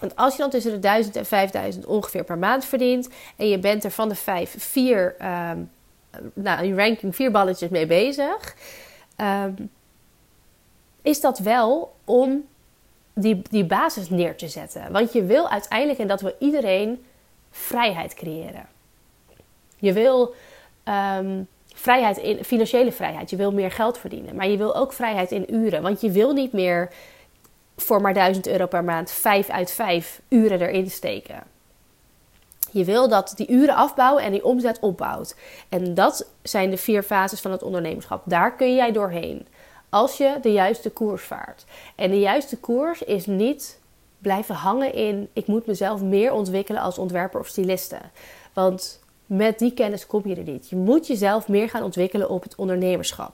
Want 0.00 0.16
als 0.16 0.32
je 0.32 0.38
dan 0.38 0.50
tussen 0.50 0.72
de 0.72 0.78
1000 0.78 1.16
en 1.16 1.26
5000 1.26 1.86
ongeveer 1.86 2.24
per 2.24 2.38
maand 2.38 2.64
verdient 2.64 3.08
en 3.36 3.48
je 3.48 3.58
bent 3.58 3.84
er 3.84 3.90
van 3.90 4.08
de 4.08 4.14
vijf 4.14 4.54
vier, 4.58 5.14
um, 5.50 5.70
nou, 6.34 6.64
in 6.64 6.78
ranking 6.78 7.14
vier 7.14 7.30
balletjes 7.30 7.70
mee 7.70 7.86
bezig, 7.86 8.56
ehm, 9.16 9.52
is 11.02 11.20
dat 11.20 11.38
wel 11.38 11.96
om 12.04 12.44
die, 13.14 13.42
die 13.50 13.64
basis 13.64 14.10
neer 14.10 14.36
te 14.36 14.48
zetten. 14.48 14.92
Want 14.92 15.12
je 15.12 15.24
wil 15.24 15.48
uiteindelijk, 15.48 15.98
en 15.98 16.06
dat 16.06 16.20
wil 16.20 16.34
iedereen, 16.38 17.04
vrijheid 17.50 18.14
creëren. 18.14 18.66
Je 19.76 19.92
wil 19.92 20.34
ehm, 20.84 21.42
vrijheid 21.74 22.16
in 22.16 22.44
financiële 22.44 22.92
vrijheid. 22.92 23.30
Je 23.30 23.36
wil 23.36 23.52
meer 23.52 23.70
geld 23.70 23.98
verdienen. 23.98 24.34
Maar 24.34 24.48
je 24.48 24.56
wil 24.56 24.76
ook 24.76 24.92
vrijheid 24.92 25.30
in 25.30 25.54
uren. 25.54 25.82
Want 25.82 26.00
je 26.00 26.10
wil 26.10 26.32
niet 26.32 26.52
meer 26.52 26.92
voor 27.76 28.00
maar 28.00 28.14
1000 28.14 28.46
euro 28.46 28.66
per 28.66 28.84
maand 28.84 29.10
5 29.10 29.48
uit 29.48 29.70
5 29.70 30.20
uren 30.28 30.60
erin 30.60 30.90
steken. 30.90 31.42
Je 32.70 32.84
wil 32.84 33.08
dat 33.08 33.32
die 33.36 33.50
uren 33.50 33.74
afbouwen 33.74 34.22
en 34.22 34.32
die 34.32 34.44
omzet 34.44 34.78
opbouwt. 34.80 35.36
En 35.68 35.94
dat 35.94 36.28
zijn 36.42 36.70
de 36.70 36.76
vier 36.76 37.02
fases 37.02 37.40
van 37.40 37.50
het 37.50 37.62
ondernemerschap. 37.62 38.22
Daar 38.26 38.56
kun 38.56 38.74
jij 38.74 38.92
doorheen. 38.92 39.46
Als 39.88 40.16
je 40.16 40.38
de 40.42 40.52
juiste 40.52 40.90
koers 40.90 41.22
vaart. 41.22 41.64
En 41.94 42.10
de 42.10 42.20
juiste 42.20 42.56
koers 42.56 43.02
is 43.02 43.26
niet 43.26 43.78
blijven 44.18 44.54
hangen 44.54 44.94
in 44.94 45.28
ik 45.32 45.46
moet 45.46 45.66
mezelf 45.66 46.02
meer 46.02 46.32
ontwikkelen 46.32 46.82
als 46.82 46.98
ontwerper 46.98 47.40
of 47.40 47.46
styliste. 47.46 47.98
Want 48.52 49.00
met 49.26 49.58
die 49.58 49.74
kennis 49.74 50.06
kom 50.06 50.22
je 50.24 50.34
er 50.34 50.42
niet. 50.42 50.68
Je 50.68 50.76
moet 50.76 51.06
jezelf 51.06 51.48
meer 51.48 51.68
gaan 51.68 51.82
ontwikkelen 51.82 52.30
op 52.30 52.42
het 52.42 52.54
ondernemerschap. 52.54 53.32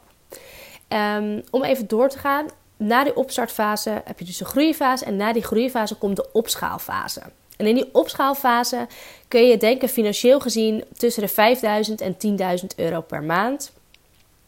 Um, 0.88 1.42
om 1.50 1.62
even 1.62 1.88
door 1.88 2.08
te 2.08 2.18
gaan, 2.18 2.46
na 2.80 3.04
die 3.04 3.16
opstartfase 3.16 4.02
heb 4.04 4.18
je 4.18 4.24
dus 4.24 4.40
een 4.40 4.46
groeifase 4.46 5.04
en 5.04 5.16
na 5.16 5.32
die 5.32 5.42
groeifase 5.42 5.94
komt 5.94 6.16
de 6.16 6.28
opschaalfase. 6.32 7.22
En 7.56 7.66
in 7.66 7.74
die 7.74 7.88
opschaalfase 7.92 8.86
kun 9.28 9.46
je 9.46 9.56
denken 9.56 9.88
financieel 9.88 10.40
gezien 10.40 10.84
tussen 10.96 11.22
de 11.22 11.28
5000 11.28 12.00
en 12.00 12.16
10.000 12.60 12.66
euro 12.76 13.00
per 13.00 13.22
maand. 13.22 13.72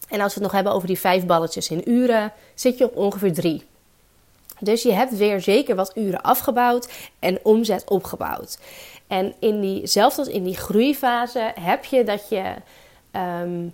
En 0.08 0.20
als 0.20 0.34
we 0.34 0.34
het 0.34 0.42
nog 0.42 0.52
hebben 0.52 0.72
over 0.72 0.86
die 0.86 0.98
vijf 0.98 1.26
balletjes 1.26 1.68
in 1.68 1.90
uren, 1.90 2.32
zit 2.54 2.78
je 2.78 2.84
op 2.84 2.96
ongeveer 2.96 3.32
drie. 3.32 3.64
Dus 4.60 4.82
je 4.82 4.92
hebt 4.92 5.16
weer 5.16 5.40
zeker 5.40 5.74
wat 5.74 5.92
uren 5.96 6.22
afgebouwd 6.22 6.88
en 7.18 7.38
omzet 7.42 7.90
opgebouwd. 7.90 8.58
En 9.06 9.34
in 9.38 9.60
die, 9.60 9.86
zelfs 9.86 10.18
als 10.18 10.28
in 10.28 10.44
die 10.44 10.56
groeifase 10.56 11.52
heb 11.60 11.84
je 11.84 12.04
dat 12.04 12.28
je 12.28 12.54
ehm, 13.10 13.68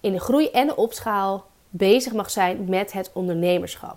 in 0.00 0.12
de 0.12 0.20
groei 0.20 0.48
en 0.48 0.66
de 0.66 0.76
opschaal 0.76 1.46
bezig 1.70 2.12
mag 2.12 2.30
zijn 2.30 2.64
met 2.68 2.92
het 2.92 3.10
ondernemerschap. 3.12 3.96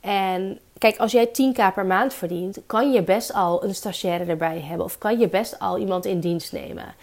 En 0.00 0.58
kijk, 0.78 0.96
als 0.96 1.12
jij 1.12 1.28
10k 1.28 1.74
per 1.74 1.86
maand 1.86 2.14
verdient, 2.14 2.58
kan 2.66 2.92
je 2.92 3.02
best 3.02 3.32
al 3.32 3.64
een 3.64 3.74
stagiaire 3.74 4.24
erbij 4.24 4.60
hebben. 4.60 4.86
Of 4.86 4.98
kan 4.98 5.18
je 5.18 5.28
best 5.28 5.58
al 5.58 5.78
iemand 5.78 6.04
in 6.04 6.20
dienst 6.20 6.52
nemen. 6.52 6.94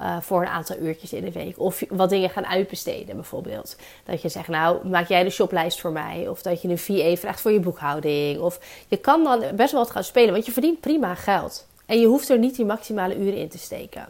Uh, 0.00 0.16
voor 0.20 0.42
een 0.42 0.48
aantal 0.48 0.76
uurtjes 0.76 1.12
in 1.12 1.24
de 1.24 1.32
week. 1.32 1.58
Of 1.58 1.82
wat 1.88 2.10
dingen 2.10 2.30
gaan 2.30 2.46
uitbesteden, 2.46 3.14
bijvoorbeeld. 3.14 3.76
Dat 4.04 4.22
je 4.22 4.28
zegt, 4.28 4.48
nou, 4.48 4.88
maak 4.88 5.08
jij 5.08 5.22
de 5.22 5.30
shoplijst 5.30 5.80
voor 5.80 5.92
mij. 5.92 6.28
Of 6.28 6.42
dat 6.42 6.62
je 6.62 6.68
een 6.68 6.78
VA 6.78 7.16
vraagt 7.16 7.40
voor 7.40 7.52
je 7.52 7.60
boekhouding. 7.60 8.40
Of 8.40 8.60
je 8.88 8.96
kan 8.96 9.24
dan 9.24 9.42
best 9.54 9.72
wel 9.72 9.80
wat 9.80 9.90
gaan 9.90 10.04
spelen, 10.04 10.32
want 10.32 10.46
je 10.46 10.52
verdient 10.52 10.80
prima 10.80 11.14
geld. 11.14 11.66
En 11.86 12.00
je 12.00 12.06
hoeft 12.06 12.28
er 12.28 12.38
niet 12.38 12.56
die 12.56 12.64
maximale 12.64 13.16
uren 13.16 13.38
in 13.38 13.48
te 13.48 13.58
steken. 13.58 14.06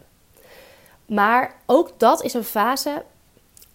Maar 1.07 1.55
ook 1.67 1.91
dat 1.97 2.23
is 2.23 2.35
een 2.35 2.45
fase. 2.45 3.03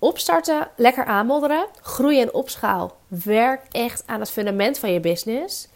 Opstarten, 0.04 0.68
lekker 0.76 1.06
aanmodderen. 1.06 1.66
Groeien 1.82 2.22
en 2.22 2.34
opschaal. 2.34 2.98
Werk 3.08 3.62
echt 3.72 4.04
aan 4.06 4.20
het 4.20 4.32
fundament 4.32 4.80
van 4.80 4.92
je 4.92 5.00
business. 5.00 5.68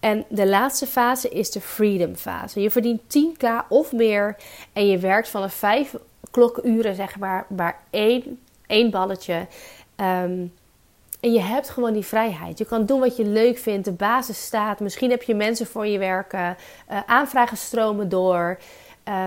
En 0.00 0.24
de 0.28 0.46
laatste 0.46 0.86
fase 0.86 1.28
is 1.28 1.50
de 1.50 1.60
freedom 1.60 2.16
fase. 2.16 2.60
Je 2.60 2.70
verdient 2.70 3.02
10k 3.02 3.46
of 3.68 3.92
meer 3.92 4.36
en 4.72 4.86
je 4.86 4.98
werkt 4.98 5.28
van 5.28 5.42
een 5.42 5.50
5 5.50 5.94
klokuren, 6.30 6.94
zeg 6.94 7.18
maar, 7.18 7.46
maar 7.48 7.80
één, 7.90 8.40
één 8.66 8.90
balletje. 8.90 9.46
Um, 9.96 10.52
en 11.20 11.32
je 11.32 11.40
hebt 11.40 11.70
gewoon 11.70 11.92
die 11.92 12.06
vrijheid. 12.06 12.58
Je 12.58 12.64
kan 12.64 12.86
doen 12.86 13.00
wat 13.00 13.16
je 13.16 13.24
leuk 13.24 13.58
vindt. 13.58 13.84
De 13.84 13.92
basis 13.92 14.44
staat. 14.44 14.80
Misschien 14.80 15.10
heb 15.10 15.22
je 15.22 15.34
mensen 15.34 15.66
voor 15.66 15.86
je 15.86 15.98
werken. 15.98 16.56
Uh, 16.90 17.00
aanvragen 17.06 17.56
stromen 17.56 18.08
door. 18.08 18.58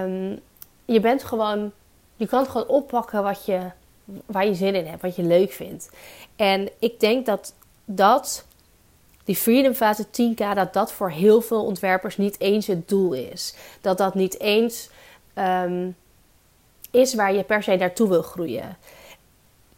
Um, 0.01 0.39
je 0.85 0.99
bent 0.99 1.23
gewoon. 1.23 1.71
Je 2.15 2.27
kan 2.27 2.45
gewoon 2.45 2.67
oppakken 2.67 3.23
wat 3.23 3.45
je, 3.45 3.59
waar 4.25 4.45
je 4.45 4.55
zin 4.55 4.75
in 4.75 4.85
hebt. 4.85 5.01
Wat 5.01 5.15
je 5.15 5.23
leuk 5.23 5.51
vindt. 5.51 5.89
En 6.35 6.69
ik 6.79 6.99
denk 6.99 7.25
dat 7.25 7.53
dat. 7.85 8.45
Die 9.23 9.35
Freedom 9.35 9.73
Fase 9.73 10.05
10K, 10.05 10.55
dat 10.55 10.73
dat 10.73 10.91
voor 10.91 11.09
heel 11.09 11.41
veel 11.41 11.65
ontwerpers 11.65 12.17
niet 12.17 12.39
eens 12.39 12.67
het 12.67 12.87
doel 12.87 13.13
is. 13.13 13.55
Dat 13.81 13.97
dat 13.97 14.15
niet 14.15 14.39
eens 14.39 14.89
um, 15.35 15.95
is 16.91 17.13
waar 17.13 17.33
je 17.33 17.43
per 17.43 17.63
se 17.63 17.75
naartoe 17.75 18.09
wil 18.09 18.21
groeien. 18.21 18.77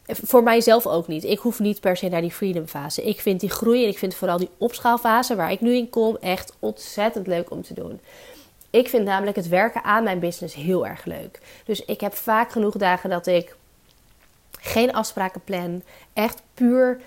Voor 0.06 0.44
mijzelf 0.44 0.88
ook 0.88 1.08
niet. 1.08 1.24
Ik 1.24 1.40
hoef 1.40 1.60
niet 1.60 1.80
per 1.80 1.98
se 1.98 2.08
naar 2.08 2.22
die 2.22 2.32
freedom 2.32 2.68
fase. 2.68 3.04
Ik 3.04 3.22
vind 3.22 3.40
die 3.40 3.50
groei 3.50 3.84
en 3.84 3.90
ik 3.90 3.98
vind 3.98 4.16
vooral 4.16 4.38
die 4.38 4.50
opschaalfase 4.58 5.36
waar 5.36 5.52
ik 5.52 5.62
nu 5.62 5.76
in 5.76 5.90
kom 5.90 6.18
echt 6.22 6.56
ontzettend 6.60 7.28
leuk 7.28 7.52
om 7.52 7.62
te 7.62 7.74
doen. 7.74 8.00
Ik 8.70 8.90
vind 8.90 9.06
namelijk 9.06 9.36
het 9.36 9.48
werken 9.48 9.84
aan 9.84 10.04
mijn 10.04 10.20
business 10.20 10.56
heel 10.56 10.88
erg 10.88 11.06
leuk. 11.06 11.40
Dus 11.66 11.86
ik 11.86 12.02
heb 12.02 12.14
vaak 12.14 12.52
genoeg 12.52 12.78
dagen 12.78 13.10
dat 13.10 13.28
ik 13.28 13.56
geen 14.68 14.94
afspraken 14.94 15.42
plan. 15.44 15.84
Echt 16.14 16.42
puur 16.54 17.00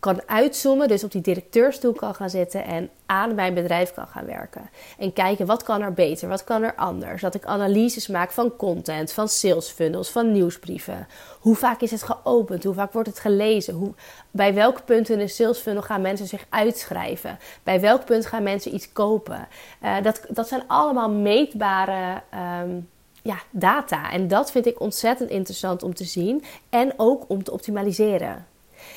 kan 0.00 0.22
uitzoomen, 0.26 0.88
dus 0.88 1.04
op 1.04 1.12
die 1.12 1.20
directeurstoel 1.20 1.92
kan 1.92 2.14
gaan 2.14 2.30
zitten 2.30 2.64
en 2.64 2.90
aan 3.06 3.34
mijn 3.34 3.54
bedrijf 3.54 3.94
kan 3.94 4.06
gaan 4.06 4.26
werken. 4.26 4.70
En 4.98 5.12
kijken 5.12 5.46
wat 5.46 5.62
kan 5.62 5.82
er 5.82 5.92
beter, 5.92 6.28
wat 6.28 6.44
kan 6.44 6.62
er 6.62 6.74
anders. 6.74 7.20
Dat 7.22 7.34
ik 7.34 7.44
analyses 7.44 8.06
maak 8.06 8.30
van 8.30 8.56
content, 8.56 9.12
van 9.12 9.28
sales 9.28 9.68
funnels, 9.68 10.10
van 10.10 10.32
nieuwsbrieven. 10.32 11.06
Hoe 11.40 11.56
vaak 11.56 11.80
is 11.80 11.90
het 11.90 12.02
geopend? 12.02 12.64
Hoe 12.64 12.74
vaak 12.74 12.92
wordt 12.92 13.08
het 13.08 13.18
gelezen? 13.18 13.74
Hoe, 13.74 13.94
bij 14.30 14.54
welk 14.54 14.84
punt 14.84 15.08
in 15.08 15.20
een 15.20 15.28
sales 15.28 15.58
funnel 15.58 15.82
gaan 15.82 16.00
mensen 16.00 16.26
zich 16.26 16.46
uitschrijven? 16.48 17.38
Bij 17.62 17.80
welk 17.80 18.04
punt 18.04 18.26
gaan 18.26 18.42
mensen 18.42 18.74
iets 18.74 18.92
kopen? 18.92 19.48
Uh, 19.82 20.02
dat, 20.02 20.20
dat 20.28 20.48
zijn 20.48 20.62
allemaal 20.66 21.10
meetbare 21.10 22.22
um, 22.62 22.88
ja, 23.26 23.38
data. 23.50 24.12
En 24.12 24.28
dat 24.28 24.50
vind 24.50 24.66
ik 24.66 24.80
ontzettend 24.80 25.30
interessant 25.30 25.82
om 25.82 25.94
te 25.94 26.04
zien 26.04 26.44
en 26.70 26.92
ook 26.96 27.24
om 27.28 27.44
te 27.44 27.52
optimaliseren. 27.52 28.46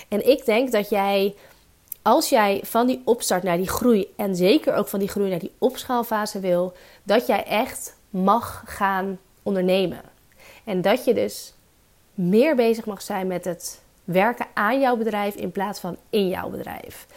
En 0.08 0.28
ik 0.30 0.46
denk 0.46 0.72
dat 0.72 0.90
jij 0.90 1.36
als 2.02 2.30
jij 2.30 2.62
van 2.64 2.88
die 2.88 3.02
opstart 3.06 3.44
naar 3.44 3.58
die 3.58 3.68
groei 3.68 4.14
en 4.16 4.36
zeker 4.36 4.74
ook 4.74 4.88
van 4.88 5.00
die 5.00 5.08
groei 5.08 5.30
naar 5.30 5.40
die 5.40 5.54
opschaalfase 5.58 6.40
wil, 6.40 6.74
dat 7.04 7.28
jij 7.28 7.44
echt 7.44 7.96
mag 8.10 8.64
gaan 8.66 9.20
ondernemen. 9.44 10.02
En 10.64 10.82
dat 10.82 11.06
je 11.06 11.14
dus 11.14 11.54
meer 12.14 12.56
bezig 12.56 12.86
mag 12.86 13.02
zijn 13.02 13.28
met 13.28 13.46
het 13.46 13.82
werken 14.04 14.46
aan 14.54 14.80
jouw 14.80 14.96
bedrijf 14.96 15.36
in 15.36 15.52
plaats 15.52 15.80
van 15.80 15.98
in 16.10 16.28
jouw 16.28 16.50
bedrijf. 16.50 17.08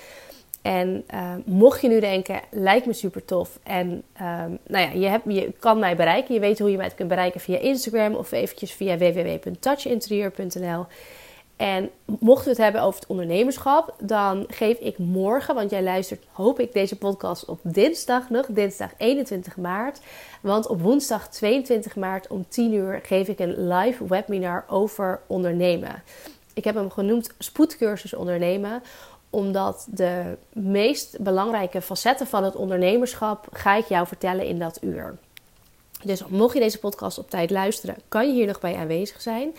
En 0.63 1.05
uh, 1.15 1.35
mocht 1.45 1.81
je 1.81 1.89
nu 1.89 2.01
denken, 2.01 2.41
lijkt 2.51 2.87
me 2.87 2.93
super 2.93 3.25
tof. 3.25 3.59
En 3.63 4.03
uh, 4.21 4.45
nou 4.67 4.87
ja, 4.87 4.91
je, 4.91 5.07
hebt, 5.07 5.25
je 5.27 5.53
kan 5.59 5.79
mij 5.79 5.97
bereiken. 5.97 6.35
Je 6.35 6.41
weet 6.41 6.59
hoe 6.59 6.71
je 6.71 6.77
mij 6.77 6.91
kunt 6.91 7.09
bereiken 7.09 7.41
via 7.41 7.59
Instagram 7.59 8.15
of 8.15 8.33
eventjes 8.33 8.73
via 8.73 8.97
www.touchinterieur.nl. 8.97 10.87
En 11.57 11.91
mocht 12.05 12.45
we 12.45 12.51
het 12.51 12.59
hebben 12.59 12.83
over 12.83 13.01
het 13.01 13.09
ondernemerschap, 13.09 13.95
dan 14.01 14.45
geef 14.49 14.79
ik 14.79 14.99
morgen, 14.99 15.55
want 15.55 15.71
jij 15.71 15.83
luistert, 15.83 16.25
hoop 16.33 16.61
ik, 16.61 16.73
deze 16.73 16.99
podcast 16.99 17.45
op 17.45 17.61
dinsdag 17.63 18.31
nog, 18.31 18.47
dinsdag 18.47 18.91
21 18.97 19.57
maart. 19.57 20.01
Want 20.41 20.67
op 20.67 20.81
woensdag 20.81 21.29
22 21.29 21.97
maart 21.97 22.27
om 22.27 22.45
10 22.49 22.73
uur 22.73 23.01
geef 23.03 23.29
ik 23.29 23.39
een 23.39 23.69
live 23.69 24.07
webinar 24.07 24.65
over 24.69 25.21
ondernemen. 25.27 26.03
Ik 26.55 26.65
heb 26.65 26.75
hem 26.75 26.91
genoemd 26.91 27.31
Spoedcursus 27.39 28.15
Ondernemen, 28.15 28.83
omdat 29.33 29.87
de 29.91 30.37
meest 30.53 31.19
belangrijke 31.19 31.81
facetten 31.81 32.27
van 32.27 32.45
het 32.45 32.57
ondernemerschap 32.57 33.47
ga 33.53 33.75
ik 33.75 33.87
jou 33.87 34.07
vertellen 34.07 34.47
in 34.47 34.59
dat 34.59 34.79
uur. 34.83 35.17
Dus 36.05 36.27
mocht 36.27 36.55
je 36.55 36.61
deze 36.61 36.79
podcast 36.79 37.19
op 37.19 37.31
tijd 37.31 37.51
luisteren, 37.51 37.97
kan 38.09 38.27
je 38.27 38.33
hier 38.33 38.47
nog 38.47 38.61
bij 38.61 38.77
aanwezig 38.77 39.21
zijn. 39.21 39.55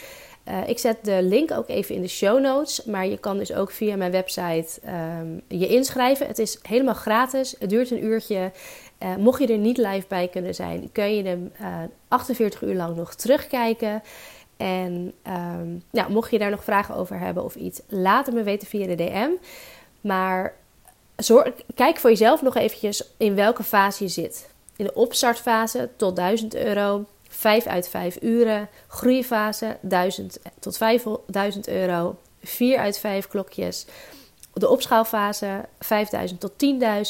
Uh, 0.48 0.68
ik 0.68 0.80
zet 0.80 0.98
de 1.02 1.20
link 1.22 1.52
ook 1.52 1.70
even 1.70 1.96
in 1.96 2.02
de 2.02 2.08
show 2.08 2.42
notes. 2.42 2.84
Maar 2.84 3.08
je 3.08 3.18
kan 3.18 3.38
dus 3.38 3.54
ook 3.54 3.72
via 3.72 3.96
mijn 3.96 4.12
website 4.12 4.80
um, 5.20 5.42
je 5.48 5.68
inschrijven. 5.68 6.28
Het 6.28 6.40
is 6.40 6.60
helemaal 6.62 6.94
gratis. 6.94 7.56
Het 7.60 7.70
duurt 7.70 7.92
een 7.92 8.04
uurtje. 8.04 8.52
Uh, 9.04 9.16
mocht 9.16 9.42
je 9.42 9.48
er 9.48 9.58
niet 9.58 9.78
live 9.78 10.06
bij 10.08 10.28
kunnen 10.28 10.56
zijn, 10.56 10.90
kun 10.92 11.16
je 11.16 11.24
hem 11.24 11.52
uh, 11.62 11.84
eh, 11.84 11.90
48 12.08 12.62
uur 12.62 12.76
lang 12.76 12.96
nog 12.96 13.16
terugkijken. 13.16 14.02
En 14.58 15.14
um, 15.28 15.84
nou, 15.92 16.12
mocht 16.12 16.32
je 16.32 16.40
daar 16.40 16.50
nog 16.50 16.64
vragen 16.64 16.96
over 16.96 17.20
hebben 17.20 17.44
of 17.44 17.56
iets, 17.56 17.82
laat 17.88 18.26
het 18.26 18.36
me 18.36 18.44
weten 18.44 18.68
via 18.68 18.88
de 18.88 18.96
DM. 18.96 19.30
Maar 20.02 20.54
zorg, 21.16 21.52
kijk 21.76 21.98
voor 21.98 22.10
jezelf 22.10 22.42
nog 22.42 22.56
eventjes 22.56 23.04
in 23.18 23.36
welke 23.36 23.64
fase 23.64 24.04
je 24.04 24.10
zit. 24.10 24.50
In 24.76 24.86
de 24.86 24.94
opstartfase 24.94 25.90
tot 25.96 26.16
1000 26.16 26.56
euro 26.56 27.06
5 27.34 27.66
uit 27.66 27.90
5 27.90 28.18
uren. 28.22 28.70
Groeifase 28.88 29.78
1000 29.82 30.40
tot 30.60 30.78
5000 30.78 31.68
euro. 31.68 32.16
4 32.44 32.78
uit 32.78 33.00
5 33.00 33.28
klokjes. 33.28 33.86
De 34.54 34.70
opschaalfase 34.70 35.66
5000 35.80 36.40
tot 36.40 36.52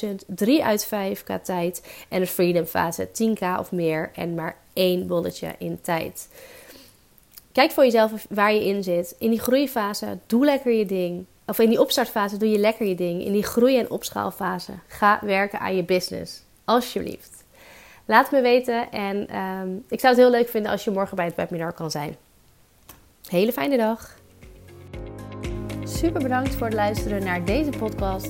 10.000. 0.04 0.16
3 0.28 0.64
uit 0.64 0.86
5 0.86 1.24
qua 1.24 1.40
tijd. 1.40 1.84
En 2.10 2.20
de 2.20 2.28
freedomfase 2.28 3.08
10k 3.08 3.60
of 3.60 3.72
meer. 3.72 4.12
En 4.16 4.36
maar 4.36 4.58
één 4.74 5.08
bolletje 5.08 5.56
in 5.58 5.82
tijd. 5.82 6.28
Kijk 7.54 7.72
voor 7.72 7.84
jezelf 7.84 8.26
waar 8.30 8.54
je 8.54 8.66
in 8.66 8.84
zit. 8.84 9.16
In 9.20 9.30
die 9.30 9.40
groeifase 9.40 10.18
doe 10.28 10.46
lekker 10.46 10.72
je 10.72 10.86
ding. 10.86 11.26
Of 11.46 11.60
in 11.60 11.70
die 11.70 11.82
opstartfase 11.82 12.38
doe 12.38 12.50
je 12.50 12.58
lekker 12.58 12.86
je 12.86 12.96
ding. 12.96 13.26
In 13.26 13.32
die 13.32 13.44
groei- 13.44 13.78
en 13.78 13.90
opschaalfase 13.90 14.72
ga 14.88 15.20
werken 15.22 15.60
aan 15.60 15.76
je 15.76 15.84
business. 15.84 16.44
Alsjeblieft. 16.66 17.44
Laat 18.06 18.32
me 18.32 18.42
weten 18.42 18.92
en 18.92 19.28
ehm, 19.28 19.70
ik 19.88 20.00
zou 20.00 20.14
het 20.14 20.24
heel 20.24 20.32
leuk 20.32 20.50
vinden 20.50 20.72
als 20.72 20.84
je 20.84 20.92
morgen 20.92 21.16
bij 21.16 21.26
het 21.26 21.36
webinar 21.36 21.74
kan 21.74 21.92
zijn. 21.92 22.16
Hele 23.28 23.54
fijne 23.54 23.78
dag. 23.78 24.16
Super 25.84 26.22
bedankt 26.22 26.56
voor 26.56 26.66
het 26.66 26.76
luisteren 26.76 27.24
naar 27.24 27.46
deze 27.46 27.70
podcast. 27.70 28.30